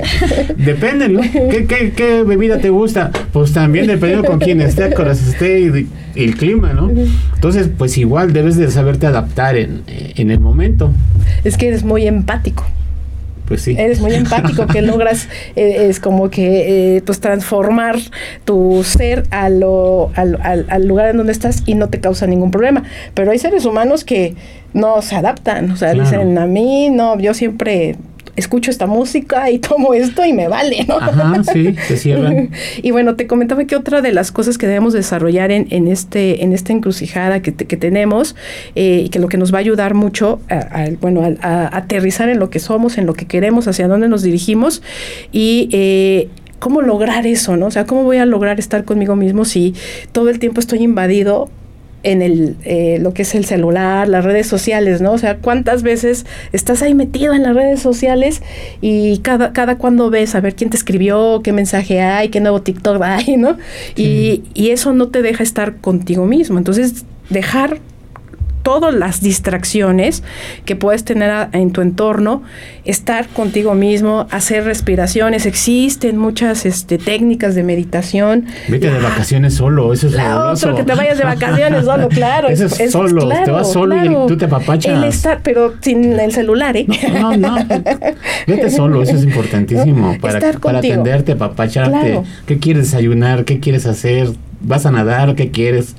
Depende, 0.57 1.09
¿no? 1.09 1.21
¿Qué, 1.21 1.67
qué, 1.69 1.93
qué 1.95 2.25
bebida 2.25 2.59
te 2.59 2.71
gusta? 2.71 3.13
Pues 3.33 3.53
también 3.53 3.87
dependiendo 3.87 4.27
con 4.27 4.41
quién 4.41 4.61
esté, 4.61 4.85
a 4.85 4.91
qué 4.91 5.01
hora 5.01 5.13
esté 5.13 5.61
y, 5.61 5.89
el 6.17 6.37
clima, 6.37 6.73
¿no? 6.73 6.91
Entonces, 7.35 7.69
pues 7.77 7.97
igual 7.99 8.33
debes 8.33 8.57
de 8.57 8.71
saberte 8.71 9.07
adaptar 9.07 9.57
en, 9.57 9.83
en 9.87 10.31
el 10.31 10.41
momento. 10.41 10.93
Es 11.45 11.57
que 11.57 11.69
eres 11.69 11.85
muy 11.85 12.07
empático. 12.07 12.65
Pues 13.47 13.63
sí. 13.63 13.77
Eres 13.79 14.01
muy 14.01 14.13
empático, 14.13 14.67
que 14.67 14.83
logras, 14.83 15.29
eh, 15.55 15.87
es 15.89 16.01
como 16.01 16.31
que, 16.31 16.97
eh, 16.97 17.03
pues, 17.03 17.21
transformar 17.21 17.97
tu 18.45 18.83
ser 18.85 19.25
a 19.31 19.49
lo, 19.49 20.11
al, 20.17 20.67
al, 20.69 20.87
lugar 20.87 21.11
en 21.11 21.19
donde 21.19 21.33
estás 21.33 21.63
y 21.65 21.75
no 21.75 21.89
te 21.89 22.01
causa 22.01 22.27
ningún 22.27 22.51
problema. 22.51 22.83
Pero 23.15 23.31
hay 23.31 23.39
seres 23.39 23.65
humanos 23.65 24.05
que 24.05 24.35
no 24.77 25.01
se 25.01 25.17
adaptan, 25.17 25.71
o 25.71 25.77
sea, 25.77 25.95
dicen 25.95 26.37
a 26.37 26.47
mí, 26.47 26.91
no, 26.91 27.19
yo 27.19 27.33
siempre 27.35 27.97
escucho 28.37 28.71
esta 28.71 28.87
música 28.87 29.51
y 29.51 29.59
tomo 29.59 29.95
esto 29.95 30.23
y 30.25 30.35
me 30.35 30.47
vale, 30.47 30.85
¿no? 30.87 30.99
Ajá, 30.99 31.43
sí, 31.51 31.75
se 31.89 31.97
cierran. 31.97 32.51
y 32.83 32.91
bueno, 32.91 33.17
te 33.17 33.27
comentaba 33.27 33.65
que 33.65 33.75
otra 33.75 34.03
de 34.03 34.13
las 34.13 34.31
cosas 34.31 34.59
que 34.59 34.67
debemos 34.67 34.93
desarrollar 34.93 35.51
en, 35.51 35.67
en 35.71 35.89
este, 35.89 36.45
en 36.45 36.53
esta 36.53 36.75
encrucijada 36.75 37.41
que, 37.41 37.55
que 37.55 37.77
tenemos 37.79 38.37
eh, 38.75 39.03
y 39.07 39.09
que 39.09 39.19
lo 39.19 39.29
que 39.29 39.39
nos 39.39 39.53
va 39.53 39.59
a 39.59 39.61
ayudar 39.61 39.95
mucho, 39.95 40.41
a, 40.51 40.89
bueno, 41.01 41.23
a, 41.41 41.77
aterrizar 41.77 42.29
en 42.29 42.39
lo 42.39 42.51
que 42.51 42.59
somos, 42.59 42.99
en 42.99 43.07
lo 43.07 43.15
que 43.15 43.25
queremos, 43.25 43.67
hacia 43.67 43.89
dónde 43.89 44.09
nos 44.09 44.23
dirigimos 44.23 44.83
y 45.33 45.71
eh, 45.73 46.29
cómo 46.59 46.83
lograr 46.83 47.27
eso, 47.27 47.57
¿no? 47.57 47.67
O 47.67 47.71
sea, 47.71 47.87
cómo 47.87 48.05
voy 48.05 48.19
a 48.19 48.27
lograr 48.27 48.59
estar 48.59 48.85
conmigo 48.85 49.17
mismo 49.17 49.47
si 49.47 49.75
todo 50.13 50.29
el 50.29 50.39
tiempo 50.39 50.61
estoy 50.61 50.83
invadido 50.83 51.49
en 52.07 52.23
el, 52.23 52.57
eh, 52.63 52.99
lo 53.01 53.13
que 53.13 53.23
es 53.23 53.35
el 53.35 53.45
celular, 53.45 54.07
las 54.07 54.25
redes 54.25 54.47
sociales, 54.47 55.01
¿no? 55.01 55.11
O 55.11 55.19
sea, 55.19 55.39
¿cuántas 55.39 55.83
veces 55.83 56.25
estás 56.53 56.81
ahí 56.83 56.95
metido 56.95 57.35
en 57.35 57.43
las 57.43 57.57
redes 57.57 57.83
sociales 57.83 58.43
y 58.81 59.19
cada, 59.19 59.53
cada 59.53 59.77
cuando 59.77 60.09
ves 60.09 60.37
a 60.37 60.41
ver 60.41 60.55
quién 60.55 60.71
te 60.71 60.77
escribió, 60.77 61.41
qué 61.43 61.53
mensaje 61.53 62.01
hay, 62.01 62.29
qué 62.29 62.41
nuevo 62.41 62.63
TikTok 62.63 63.03
hay, 63.03 63.37
¿no? 63.37 63.59
Y, 63.97 64.45
y 64.55 64.71
eso 64.71 64.93
no 64.93 65.09
te 65.09 65.21
deja 65.21 65.43
estar 65.43 65.79
contigo 65.79 66.27
mismo. 66.27 66.59
Entonces, 66.59 67.05
dejar 67.29 67.81
todas 68.67 68.93
las 68.93 69.21
distracciones 69.21 70.25
que 70.65 70.75
puedes 70.75 71.05
tener 71.05 71.47
en 71.53 71.71
tu 71.71 71.83
entorno, 71.83 72.43
estar 72.85 73.29
contigo 73.29 73.77
mismo, 73.77 74.27
hacer 74.33 74.65
respiraciones. 74.65 75.47
Existen 75.47 76.17
muchas 76.17 76.67
este, 76.67 76.99
técnicas 76.99 77.55
de 77.55 77.63
meditación. 77.63 78.47
Vete 78.67 78.91
de 78.91 78.99
vacaciones 78.99 79.55
solo, 79.55 79.93
eso 79.93 80.09
es 80.09 80.15
la 80.15 80.51
otro, 80.51 80.75
que 80.75 80.83
te 80.83 80.97
vayas 80.97 81.17
de 81.17 81.23
vacaciones 81.23 81.85
solo, 81.85 82.09
claro. 82.09 82.49
Eso 82.49 82.65
es, 82.67 82.91
solo, 82.91 83.29
te 83.29 83.53
vas 83.53 83.71
solo 83.73 84.05
y 84.05 84.09
tú 84.27 84.37
te 84.37 84.47
apapachas. 84.47 84.99
El 84.99 85.05
estar, 85.05 85.43
pero 85.45 85.75
sin 85.81 86.19
el 86.19 86.33
celular, 86.33 86.77
¿eh? 86.77 86.89
No, 87.21 87.37
no, 87.37 87.55
vete 88.49 88.69
solo, 88.69 89.01
eso 89.01 89.15
es 89.15 89.23
importantísimo. 89.23 90.19
Para, 90.21 90.41
para 90.59 90.79
atenderte, 90.79 91.33
apapacharte. 91.33 92.21
¿Qué 92.47 92.59
quieres 92.59 92.91
desayunar? 92.91 93.45
¿Qué 93.45 93.61
quieres 93.61 93.87
hacer? 93.87 94.31
Vas 94.67 94.87
a 94.87 94.91
nadar, 94.91 95.35
qué 95.35 95.51
quieres. 95.51 95.95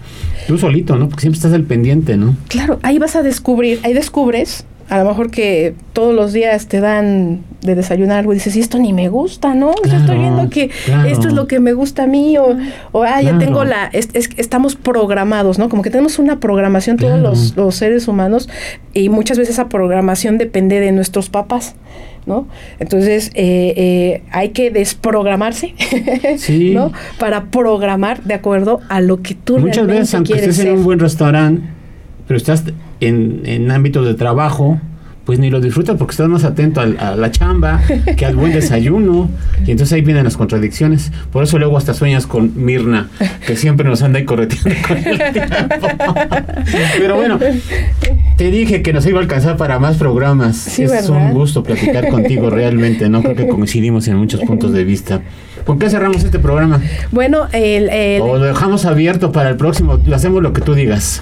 Tú 0.48 0.58
solito, 0.58 0.96
¿no? 0.96 1.10
Porque 1.10 1.22
siempre 1.22 1.38
estás 1.38 1.54
al 1.54 1.64
pendiente, 1.64 2.18
¿no? 2.18 2.36
Claro, 2.48 2.80
ahí 2.84 3.00
vas 3.00 3.16
a 3.16 3.24
descubrir, 3.24 3.80
ahí 3.84 3.94
descubres, 3.94 4.66
a 4.90 5.00
lo 5.00 5.06
mejor 5.06 5.32
que 5.32 5.76
todos 5.92 6.14
los 6.14 6.32
días 6.32 6.68
te 6.68 6.80
dan 6.80 7.42
de 7.62 7.76
desayunar 7.76 8.20
algo 8.20 8.32
y 8.32 8.36
dices, 8.36 8.56
y 8.56 8.62
esto 8.62 8.80
ni 8.80 8.94
me 8.94 9.10
gusta, 9.10 9.54
¿no? 9.54 9.74
Yo 9.84 9.98
estoy 9.98 10.18
viendo 10.18 10.50
que 10.50 10.70
esto 11.08 11.28
es 11.28 11.34
lo 11.34 11.48
que 11.48 11.60
me 11.60 11.74
gusta 11.74 12.04
a 12.04 12.08
mí, 12.08 12.38
o, 12.38 12.56
o 12.94 13.04
ah, 13.04 13.22
ya 13.22 13.38
tengo 13.38 13.66
la, 13.66 13.90
estamos 13.92 14.76
programados, 14.76 15.60
¿no? 15.60 15.68
Como 15.68 15.82
que 15.82 15.90
tenemos 15.90 16.20
una 16.20 16.40
programación 16.40 16.96
todos 16.96 17.20
los, 17.20 17.58
los 17.58 17.76
seres 17.76 18.08
humanos 18.08 18.48
y 18.94 19.10
muchas 19.10 19.38
veces 19.38 19.56
esa 19.56 19.68
programación 19.68 20.38
depende 20.38 20.80
de 20.80 20.94
nuestros 20.94 21.30
papás. 21.30 21.76
¿No? 22.28 22.48
Entonces 22.80 23.32
eh, 23.34 23.74
eh, 23.76 24.22
hay 24.32 24.50
que 24.50 24.70
desprogramarse, 24.70 25.74
¿no? 26.74 26.92
Para 27.18 27.46
programar 27.46 28.24
de 28.24 28.36
acuerdo 28.36 28.82
a 28.90 29.02
lo 29.02 29.22
que 29.22 29.34
tú 29.34 29.58
Muchas 29.58 29.88
veces, 29.88 30.14
aunque 30.14 30.34
estés 30.34 30.60
en 30.60 30.74
un 30.74 30.84
buen 30.84 31.00
restaurante, 31.00 31.64
pero 32.28 32.38
estás 32.38 32.66
en, 33.00 33.42
en 33.46 33.72
ámbito 33.72 34.04
de 34.04 34.14
trabajo, 34.14 34.80
pues 35.28 35.40
ni 35.40 35.50
lo 35.50 35.60
disfrutas 35.60 35.98
porque 35.98 36.12
estás 36.12 36.30
más 36.30 36.46
atento 36.46 36.80
a, 36.80 36.86
la 36.86 37.32
chamba 37.32 37.82
que 38.16 38.26
al 38.26 38.38
buen 38.38 38.54
desayuno. 38.54 39.30
Y 39.66 39.72
entonces 39.72 39.92
ahí 39.92 40.02
vienen 40.02 40.24
las 40.24 40.38
contradicciones. 40.38 41.12
Por 41.34 41.44
eso 41.44 41.60
luego 41.60 41.78
hasta 41.78 41.94
sueñas 41.94 42.26
con 42.26 42.54
Mirna, 42.56 43.10
que 43.46 43.58
siempre 43.58 43.86
nos 43.90 44.02
anda 44.04 44.20
ahí 44.20 44.26
correteando 44.26 44.74
con 44.88 44.98
el 44.98 45.18
tiempo. 45.34 46.14
Pero 46.98 47.18
bueno, 47.18 47.40
te 48.38 48.52
dije 48.52 48.82
que 48.82 48.94
nos 48.94 49.06
iba 49.06 49.20
a 49.20 49.22
alcanzar 49.22 49.58
para 49.58 49.80
más 49.80 49.98
programas. 49.98 50.80
es 50.80 51.10
un 51.10 51.34
gusto 51.34 51.62
platicar 51.62 52.08
contigo 52.08 52.50
realmente, 52.50 53.10
¿no? 53.10 53.22
Creo 53.22 53.36
que 53.36 53.50
coincidimos 53.50 54.08
en 54.08 54.16
muchos 54.16 54.40
puntos 54.40 54.72
de 54.72 54.86
vista. 54.86 55.20
¿Por 55.66 55.78
qué 55.78 55.90
cerramos 55.90 56.24
este 56.24 56.40
programa? 56.40 56.80
Bueno, 57.12 57.50
el, 57.52 58.22
o 58.22 58.38
lo 58.38 58.46
dejamos 58.46 58.86
abierto 58.86 59.34
para 59.34 59.50
el 59.50 59.58
próximo. 59.58 60.00
Hacemos 60.14 60.42
lo 60.42 60.54
que 60.54 60.62
tú 60.62 60.74
digas 60.74 61.22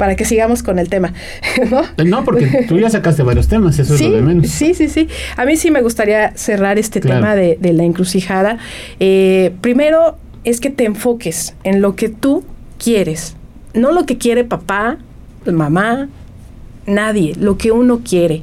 para 0.00 0.16
que 0.16 0.24
sigamos 0.24 0.62
con 0.62 0.78
el 0.78 0.88
tema. 0.88 1.12
¿no? 1.70 1.82
no, 2.06 2.24
porque 2.24 2.64
tú 2.66 2.78
ya 2.78 2.88
sacaste 2.88 3.22
varios 3.22 3.48
temas, 3.48 3.78
eso 3.78 3.94
es 3.94 4.00
lo 4.00 4.12
de 4.12 4.22
menos. 4.22 4.48
Sí, 4.48 4.72
sí, 4.72 4.88
sí. 4.88 5.08
A 5.36 5.44
mí 5.44 5.58
sí 5.58 5.70
me 5.70 5.82
gustaría 5.82 6.32
cerrar 6.36 6.78
este 6.78 7.02
tema 7.02 7.34
de, 7.34 7.58
la 7.60 7.84
encrucijada. 7.84 8.56
Eh, 8.98 9.52
primero 9.60 10.16
es 10.42 10.58
que 10.58 10.70
te 10.70 10.86
enfoques 10.86 11.54
en 11.64 11.82
lo 11.82 11.96
que 11.96 12.08
tú 12.08 12.44
quieres, 12.82 13.36
no 13.74 13.92
lo 13.92 14.06
que 14.06 14.16
quiere 14.16 14.42
papá, 14.42 14.96
mamá, 15.44 16.08
nadie, 16.86 17.34
lo 17.38 17.58
que 17.58 17.70
uno 17.70 18.00
quiere 18.02 18.42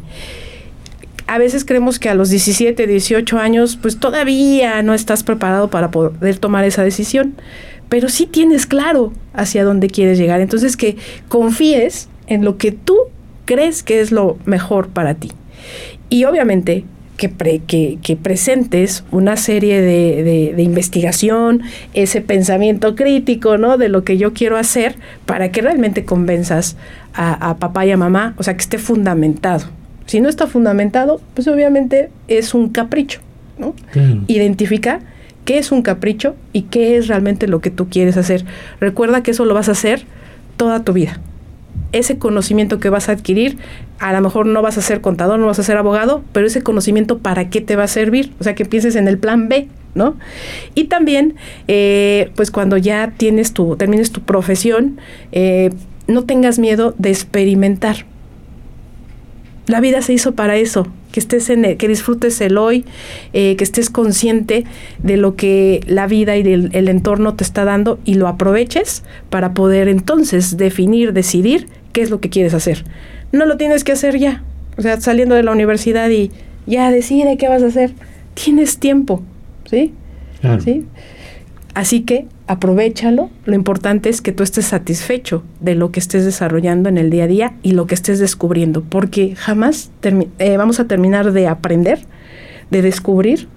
a 1.25 1.39
veces 1.39 1.65
creemos 1.65 1.99
que 1.99 2.07
a 2.07 2.15
los 2.15 2.29
17, 2.29 2.87
18 2.87 3.37
años, 3.37 3.77
pues 3.81 3.99
todavía 3.99 4.81
no 4.81 4.93
estás 4.93 5.23
preparado 5.23 5.69
para 5.69 5.91
poder 5.91 6.37
tomar 6.37 6.63
esa 6.63 6.83
decisión 6.83 7.35
pero 7.89 8.09
sí 8.09 8.25
tienes 8.25 8.65
claro 8.65 9.13
hacia 9.33 9.63
dónde 9.63 9.89
quieres 9.89 10.17
llegar. 10.17 10.41
Entonces 10.41 10.77
que 10.77 10.97
confíes 11.27 12.09
en 12.27 12.43
lo 12.43 12.57
que 12.57 12.71
tú 12.71 12.97
crees 13.45 13.83
que 13.83 14.01
es 14.01 14.11
lo 14.11 14.37
mejor 14.45 14.89
para 14.89 15.15
ti. 15.15 15.31
Y 16.09 16.25
obviamente 16.25 16.85
que, 17.17 17.97
que, 18.01 18.15
presentes 18.15 19.03
una 19.11 19.37
serie 19.37 19.81
de, 19.81 20.61
investigación, 20.61 21.63
ese 21.93 22.21
pensamiento 22.21 22.95
crítico, 22.95 23.57
¿no? 23.57 23.77
De 23.77 23.89
lo 23.89 24.03
que 24.03 24.17
yo 24.17 24.33
quiero 24.33 24.57
hacer 24.57 24.95
para 25.25 25.51
que 25.51 25.61
realmente 25.61 26.05
convenzas 26.05 26.77
a, 27.13 27.57
papá 27.57 27.85
y 27.85 27.91
a 27.91 27.97
mamá, 27.97 28.35
o 28.37 28.43
sea, 28.43 28.55
que 28.55 28.61
esté 28.61 28.77
fundamentado. 28.77 29.65
Si 30.05 30.21
no 30.21 30.29
está 30.29 30.47
fundamentado, 30.47 31.19
pues 31.33 31.47
obviamente 31.47 32.09
es 32.27 32.53
un 32.53 32.69
capricho, 32.69 33.19
¿no? 33.57 33.73
Identifica 34.27 35.01
qué 35.47 35.57
es 35.57 35.71
un 35.71 35.81
capricho 35.81 36.35
y 36.51 36.63
qué 36.63 36.97
es 36.97 37.07
realmente 37.07 37.47
lo 37.47 37.61
que 37.61 37.71
tú 37.71 37.87
quieres 37.89 38.17
hacer. 38.17 38.43
Recuerda 38.81 39.23
que 39.23 39.31
eso 39.31 39.45
lo 39.45 39.53
vas 39.53 39.69
a 39.69 39.71
hacer 39.71 40.03
toda 40.57 40.83
tu 40.83 40.91
vida. 40.91 41.21
Ese 41.93 42.17
conocimiento 42.17 42.81
que 42.81 42.89
vas 42.89 43.07
a 43.07 43.13
adquirir, 43.13 43.57
a 43.99 44.11
lo 44.11 44.19
mejor 44.19 44.45
no 44.45 44.61
vas 44.61 44.77
a 44.77 44.81
ser 44.81 44.99
contador, 44.99 45.39
no 45.39 45.45
vas 45.45 45.57
a 45.57 45.63
ser 45.63 45.77
abogado, 45.77 46.21
pero 46.33 46.47
ese 46.47 46.63
conocimiento 46.63 47.19
para 47.19 47.49
qué 47.49 47.61
te 47.61 47.77
va 47.77 47.83
a 47.83 47.87
servir, 47.87 48.33
o 48.41 48.43
sea, 48.43 48.55
que 48.55 48.65
pienses 48.65 48.97
en 48.97 49.07
el 49.07 49.19
plan 49.19 49.47
B, 49.47 49.69
¿no? 49.95 50.17
Y 50.75 50.85
también, 50.85 51.35
eh, 51.69 52.29
pues 52.35 52.51
cuando 52.51 52.75
ya 52.75 53.13
tienes 53.15 53.53
tu, 53.53 53.77
termines 53.77 54.11
tu 54.11 54.19
profesión, 54.23 54.99
eh, 55.31 55.69
no 56.07 56.25
tengas 56.25 56.59
miedo 56.59 56.93
de 56.97 57.11
experimentar. 57.11 58.05
La 59.67 59.81
vida 59.81 60.01
se 60.01 60.13
hizo 60.13 60.33
para 60.33 60.55
eso, 60.55 60.87
que 61.11 61.19
estés 61.19 61.49
en 61.49 61.65
el, 61.65 61.77
que 61.77 61.89
disfrutes 61.89 62.39
el 62.39 62.57
hoy, 62.57 62.85
eh, 63.33 63.57
que 63.57 63.63
estés 63.63 63.89
consciente 63.89 64.63
de 65.03 65.17
lo 65.17 65.35
que 65.35 65.81
la 65.87 66.07
vida 66.07 66.37
y 66.37 66.41
el, 66.41 66.87
entorno 66.87 67.35
te 67.35 67.43
está 67.43 67.65
dando 67.65 67.99
y 68.05 68.13
lo 68.13 68.29
aproveches 68.29 69.03
para 69.29 69.53
poder 69.53 69.89
entonces 69.89 70.55
definir, 70.55 71.11
decidir 71.11 71.67
qué 71.91 72.01
es 72.01 72.09
lo 72.09 72.21
que 72.21 72.29
quieres 72.29 72.53
hacer. 72.53 72.85
No 73.33 73.45
lo 73.45 73.57
tienes 73.57 73.83
que 73.83 73.91
hacer 73.91 74.17
ya, 74.17 74.41
o 74.77 74.81
sea, 74.81 75.01
saliendo 75.01 75.35
de 75.35 75.43
la 75.43 75.51
universidad 75.51 76.09
y 76.09 76.31
ya 76.65 76.89
decide 76.89 77.37
qué 77.37 77.49
vas 77.49 77.61
a 77.61 77.67
hacer. 77.67 77.91
Tienes 78.35 78.77
tiempo, 78.77 79.21
¿sí? 79.69 79.93
¿Sí? 80.63 80.85
Así 81.77 82.01
que 82.01 82.25
aprovechalo. 82.47 83.29
Lo 83.45 83.53
importante 83.53 84.09
es 84.09 84.21
que 84.21 84.31
tú 84.31 84.41
estés 84.41 84.65
satisfecho 84.65 85.43
de 85.59 85.75
lo 85.75 85.91
que 85.91 85.99
estés 85.99 86.25
desarrollando 86.25 86.89
en 86.89 86.97
el 86.97 87.11
día 87.11 87.25
a 87.25 87.27
día 87.27 87.53
y 87.61 87.73
lo 87.73 87.85
que 87.85 87.93
estés 87.93 88.17
descubriendo, 88.17 88.81
porque 88.81 89.35
jamás 89.35 89.91
eh, 90.01 90.57
vamos 90.57 90.79
a 90.79 90.87
terminar 90.87 91.33
de 91.33 91.45
aprender, 91.45 91.99
de 92.71 92.81
descubrir 92.81 93.47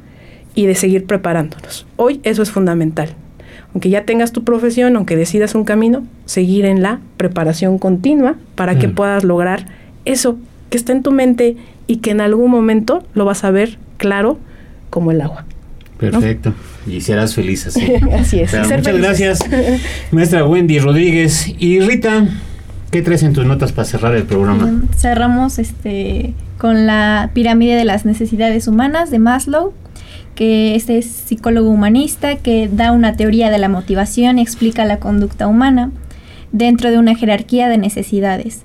y 0.55 0.67
de 0.67 0.75
seguir 0.75 1.07
preparándonos. 1.07 1.87
Hoy 1.97 2.21
eso 2.23 2.43
es 2.43 2.51
fundamental. 2.51 3.09
Aunque 3.73 3.89
ya 3.89 4.05
tengas 4.05 4.33
tu 4.33 4.45
profesión, 4.45 4.97
aunque 4.97 5.17
decidas 5.17 5.55
un 5.55 5.65
camino, 5.65 6.07
seguir 6.27 6.67
en 6.67 6.83
la 6.83 7.01
preparación 7.17 7.79
continua 7.79 8.37
para 8.55 8.79
que 8.79 8.89
mm. 8.89 8.95
puedas 8.97 9.25
lograr 9.25 9.65
eso 10.05 10.37
que 10.69 10.77
está 10.77 10.93
en 10.93 11.03
tu 11.03 11.11
mente 11.11 11.57
y 11.87 11.97
que 12.01 12.11
en 12.11 12.21
algún 12.21 12.51
momento 12.51 13.03
lo 13.15 13.25
vas 13.25 13.45
a 13.45 13.51
ver 13.51 13.79
claro 13.97 14.37
como 14.91 15.11
el 15.11 15.23
agua. 15.23 15.47
Perfecto. 16.01 16.55
Y 16.87 17.03
serás 17.03 17.35
feliz 17.35 17.67
así. 17.67 17.93
así 18.19 18.41
es. 18.41 18.53
muchas 18.55 18.97
gracias, 18.97 19.45
maestra 20.11 20.47
Wendy 20.47 20.79
Rodríguez. 20.79 21.53
Y 21.59 21.81
Rita, 21.81 22.27
¿qué 22.91 23.03
traes 23.03 23.23
en 23.23 23.35
tus 23.35 23.45
notas 23.45 23.73
para 23.73 23.85
cerrar 23.85 24.15
el 24.15 24.25
programa? 24.25 24.83
cerramos 24.97 25.59
este 25.59 26.33
con 26.59 26.87
la 26.87 27.31
pirámide 27.35 27.75
de 27.75 27.85
las 27.85 28.05
necesidades 28.05 28.67
humanas 28.67 29.11
de 29.11 29.19
Maslow, 29.19 29.73
que 30.35 30.75
este 30.75 30.99
es 30.99 31.07
psicólogo 31.07 31.71
humanista 31.71 32.37
que 32.37 32.69
da 32.71 32.93
una 32.93 33.17
teoría 33.17 33.51
de 33.51 33.59
la 33.59 33.69
motivación 33.69 34.39
y 34.39 34.43
explica 34.43 34.85
la 34.85 34.99
conducta 34.99 35.47
humana 35.47 35.91
dentro 36.53 36.91
de 36.91 36.99
una 36.99 37.15
jerarquía 37.15 37.69
de 37.69 37.79
necesidades 37.79 38.63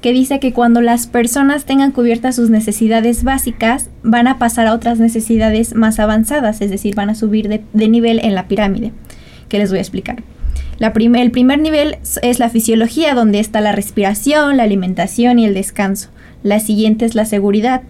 que 0.00 0.12
dice 0.12 0.38
que 0.38 0.52
cuando 0.52 0.80
las 0.80 1.06
personas 1.06 1.64
tengan 1.64 1.90
cubiertas 1.90 2.36
sus 2.36 2.50
necesidades 2.50 3.24
básicas, 3.24 3.90
van 4.02 4.28
a 4.28 4.38
pasar 4.38 4.66
a 4.66 4.74
otras 4.74 4.98
necesidades 5.00 5.74
más 5.74 5.98
avanzadas, 5.98 6.60
es 6.60 6.70
decir, 6.70 6.94
van 6.94 7.10
a 7.10 7.14
subir 7.14 7.48
de, 7.48 7.88
nivel 7.88 8.20
en 8.20 8.34
la 8.34 8.46
pirámide, 8.46 8.92
que 9.48 9.58
les 9.58 9.70
voy 9.70 9.78
a 9.78 9.82
explicar. 9.82 10.22
El 10.78 11.30
primer 11.32 11.58
nivel 11.58 11.96
es 12.22 12.38
la 12.38 12.48
fisiología, 12.48 13.14
donde 13.14 13.40
está 13.40 13.60
la 13.60 13.72
respiración, 13.72 14.56
la 14.56 14.62
alimentación 14.62 15.40
y 15.40 15.44
el 15.44 15.54
descanso. 15.54 16.10
La 16.44 16.60
siguiente 16.60 17.04
es 17.04 17.16
la 17.16 17.24
seguridad 17.24 17.82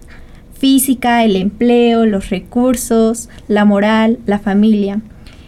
física, 0.57 1.23
el 1.23 1.35
empleo, 1.35 2.07
los 2.07 2.31
recursos, 2.31 3.29
la 3.47 3.63
moral, 3.65 4.17
la 4.25 4.39
familia. 4.39 5.01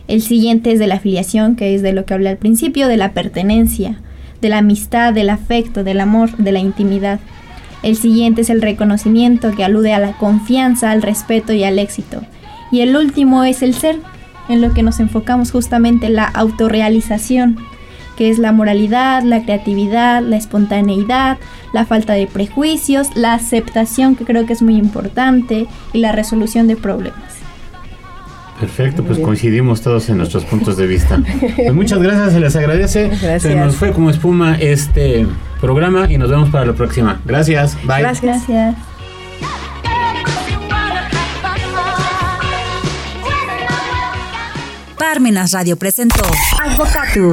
El 0.08 0.22
siguiente 0.22 0.72
es 0.72 0.78
de 0.78 0.86
la 0.86 0.96
afiliación, 0.96 1.56
que 1.56 1.74
es 1.74 1.82
de 1.82 1.94
lo 1.94 2.06
que 2.06 2.14
hablé 2.14 2.30
al 2.30 2.38
principio, 2.38 2.88
de 2.88 2.98
la 2.98 3.14
pertenencia 3.14 4.00
de 4.42 4.50
la 4.50 4.58
amistad, 4.58 5.14
del 5.14 5.30
afecto, 5.30 5.84
del 5.84 6.02
amor, 6.02 6.36
de 6.38 6.52
la 6.52 6.60
intimidad. 6.60 7.20
El 7.84 7.96
siguiente 7.96 8.42
es 8.42 8.50
el 8.50 8.62
reconocimiento 8.62 9.52
que 9.56 9.64
alude 9.64 9.94
a 9.94 10.00
la 10.00 10.14
confianza, 10.14 10.92
al 10.92 11.02
respeto 11.02 11.54
y 11.54 11.64
al 11.64 11.80
éxito. 11.80 12.22
Y 12.72 12.82
el 12.82 12.96
último 12.96 13.44
es 13.44 13.62
el 13.62 13.74
ser, 13.74 14.00
en 14.50 14.62
lo 14.62 14.74
que 14.74 14.84
nos 14.84 15.00
enfocamos 15.00 15.52
justamente 15.52 16.10
la 16.10 16.26
autorrealización, 16.26 17.58
que 18.18 18.30
es 18.30 18.38
la 18.38 18.52
moralidad, 18.52 19.24
la 19.24 19.44
creatividad, 19.44 20.22
la 20.22 20.38
espontaneidad, 20.38 21.38
la 21.74 21.86
falta 21.86 22.14
de 22.14 22.28
prejuicios, 22.28 23.16
la 23.16 23.34
aceptación, 23.34 24.16
que 24.16 24.26
creo 24.26 24.46
que 24.46 24.54
es 24.54 24.62
muy 24.62 24.76
importante, 24.76 25.68
y 25.94 26.00
la 26.00 26.12
resolución 26.12 26.68
de 26.68 26.76
problemas. 26.76 27.41
Perfecto, 28.62 29.04
pues 29.04 29.18
coincidimos 29.18 29.82
todos 29.82 30.08
en 30.10 30.18
nuestros 30.18 30.46
puntos 30.46 30.78
de 30.78 30.86
vista. 30.86 31.20
Pues 31.56 31.74
muchas 31.74 32.00
gracias, 32.04 32.34
se 32.34 32.40
les 32.40 32.56
agradece. 32.56 33.08
Gracias. 33.08 33.42
Se 33.42 33.56
nos 33.56 33.76
fue 33.76 33.92
como 33.92 34.12
espuma 34.12 34.56
este 34.60 35.26
programa 35.60 36.06
y 36.12 36.20
nos 36.20 36.30
vemos 36.30 36.52
para 36.52 36.66
la 36.66 36.74
próxima. 36.74 37.20
Gracias, 37.26 37.76
bye. 37.88 38.02
Gracias. 38.02 38.48
Gracias. 38.48 38.76
Parmenas 44.96 45.54
Radio 45.54 45.76
presentó 45.76 46.24
Advocatus. 46.62 47.30